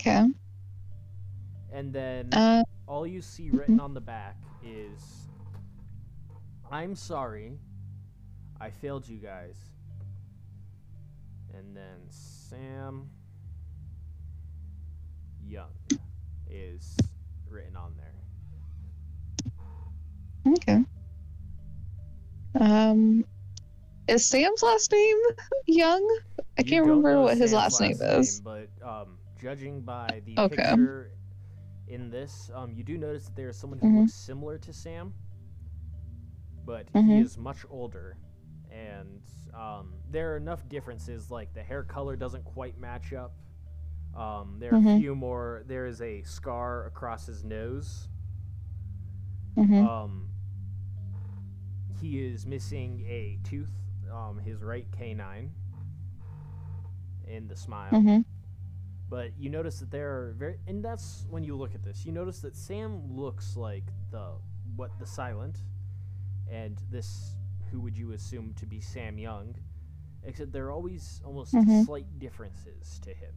[0.01, 0.25] Okay.
[1.73, 5.27] And then Uh, all you see written on the back is
[6.70, 7.59] I'm sorry.
[8.61, 9.57] I failed you guys.
[11.55, 13.09] And then Sam
[15.45, 15.73] Young
[16.51, 16.97] is
[17.51, 18.15] written on there.
[20.55, 20.85] okay.
[22.61, 23.25] Um,
[24.09, 25.16] is Sam's last name
[25.66, 26.19] Young?
[26.59, 28.41] I You can't remember what his Sam's last name is.
[28.41, 30.48] but um, judging by the Okay.
[30.48, 31.12] picture
[31.86, 33.97] in this, um, you do notice that there is someone who Mhm.
[33.97, 35.15] looks similar to Sam,
[36.66, 37.20] but he Mhm.
[37.20, 38.16] is much older,
[38.70, 39.20] and
[39.55, 41.31] um, there are enough differences.
[41.31, 43.32] Like the hair color doesn't quite match up.
[44.15, 44.98] Um, there are a Mhm.
[44.98, 45.62] few more.
[45.66, 48.09] There is a scar across his nose.
[49.56, 50.28] hmm Um,
[52.01, 53.73] he is missing a tooth,
[54.12, 55.55] um, his right canine,
[57.27, 58.06] in the smile.
[59.10, 62.05] But you notice that there are very, and that's when you look at this.
[62.05, 64.32] You notice that Sam looks like the
[64.76, 65.59] what the silent,
[66.51, 67.35] and this
[67.70, 69.55] who would you assume to be Sam Young,
[70.24, 71.85] except there are always almost Mhm.
[71.86, 73.35] slight differences to him.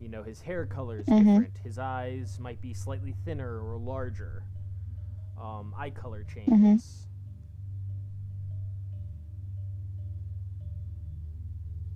[0.00, 1.24] You know, his hair color is Mhm.
[1.24, 1.58] different.
[1.58, 4.44] His eyes might be slightly thinner or larger.
[5.38, 7.06] Um, eye color changes.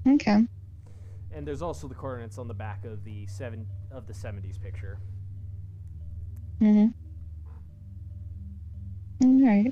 [0.06, 0.47] Okay.
[1.36, 4.98] And there's also the coordinates on the back of the seven of the 70s picture.
[6.60, 6.86] hmm
[9.22, 9.70] All right.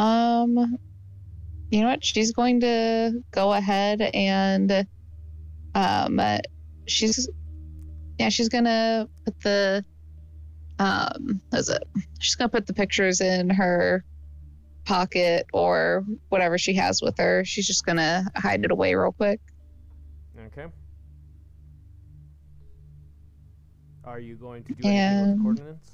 [0.00, 0.76] Um,
[1.70, 2.04] you know what?
[2.04, 4.84] She's going to go ahead and,
[5.76, 6.20] um,
[6.88, 7.28] she's,
[8.18, 9.84] yeah, she's gonna put the,
[10.80, 11.84] um, is it?
[12.18, 14.04] She's gonna put the pictures in her
[14.84, 17.44] pocket or whatever she has with her.
[17.44, 19.40] She's just gonna hide it away real quick.
[24.08, 25.92] Are you going to do anything with coordinates?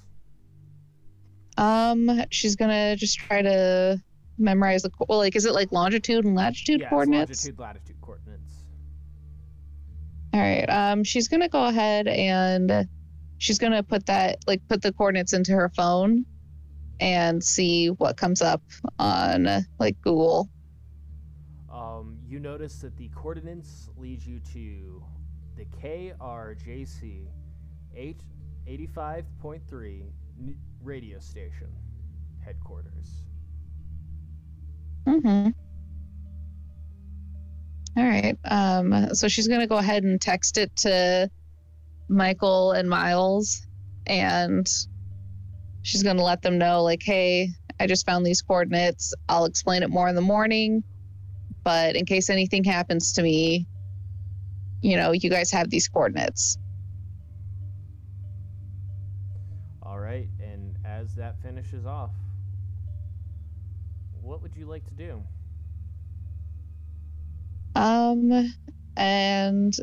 [1.58, 4.00] Um, she's gonna just try to
[4.38, 7.44] memorize the co- well, like, is it like longitude and latitude yeah, coordinates?
[7.44, 8.54] longitude, latitude coordinates.
[10.32, 10.64] All right.
[10.70, 12.88] Um, she's gonna go ahead and
[13.38, 16.24] she's gonna put that like put the coordinates into her phone
[17.00, 18.62] and see what comes up
[19.00, 19.48] on
[19.80, 20.48] like Google.
[21.68, 25.02] Um, you notice that the coordinates lead you to
[25.56, 27.26] the KRJC
[27.96, 30.02] 885.3
[30.82, 31.68] radio station
[32.44, 33.22] headquarters.
[35.06, 35.50] Mm-hmm.
[37.96, 38.36] All right.
[38.44, 41.30] Um, so she's gonna go ahead and text it to
[42.08, 43.66] Michael and Miles,
[44.06, 44.66] and
[45.82, 47.48] she's gonna let them know, like, hey,
[47.78, 49.14] I just found these coordinates.
[49.28, 50.82] I'll explain it more in the morning,
[51.62, 53.66] but in case anything happens to me,
[54.80, 56.58] you know, you guys have these coordinates.
[61.24, 62.10] That finishes off,
[64.20, 65.22] what would you like to do?
[67.74, 68.52] Um,
[68.98, 69.74] and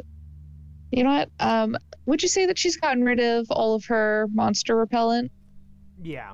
[0.92, 1.30] you know what?
[1.40, 5.32] Um, would you say that she's gotten rid of all of her monster repellent?
[6.04, 6.34] Yeah.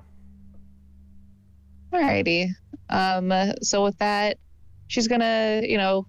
[1.93, 2.49] Alrighty.
[2.89, 3.31] Um,
[3.61, 4.35] so with that,
[4.87, 6.05] she's gonna, you know,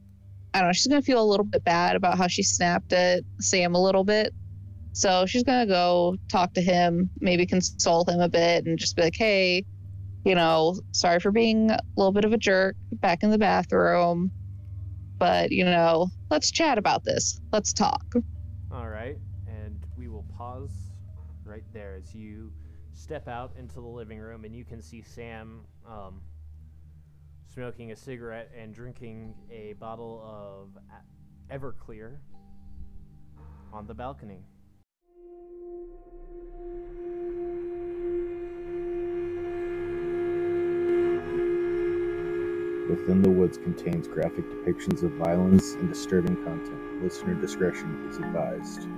[0.54, 3.22] I don't know, she's gonna feel a little bit bad about how she snapped at
[3.40, 4.34] Sam a little bit.
[4.98, 9.02] So she's gonna go talk to him, maybe console him a bit, and just be
[9.02, 9.64] like, hey,
[10.24, 14.32] you know, sorry for being a little bit of a jerk back in the bathroom.
[15.20, 17.40] But, you know, let's chat about this.
[17.52, 18.04] Let's talk.
[18.72, 19.16] All right,
[19.46, 20.72] and we will pause
[21.44, 22.50] right there as you
[22.92, 26.20] step out into the living room, and you can see Sam um,
[27.54, 30.70] smoking a cigarette and drinking a bottle of
[31.52, 32.16] Everclear
[33.72, 34.42] on the balcony.
[42.88, 47.02] Within the Woods contains graphic depictions of violence and disturbing content.
[47.02, 48.88] Listener discretion is advised.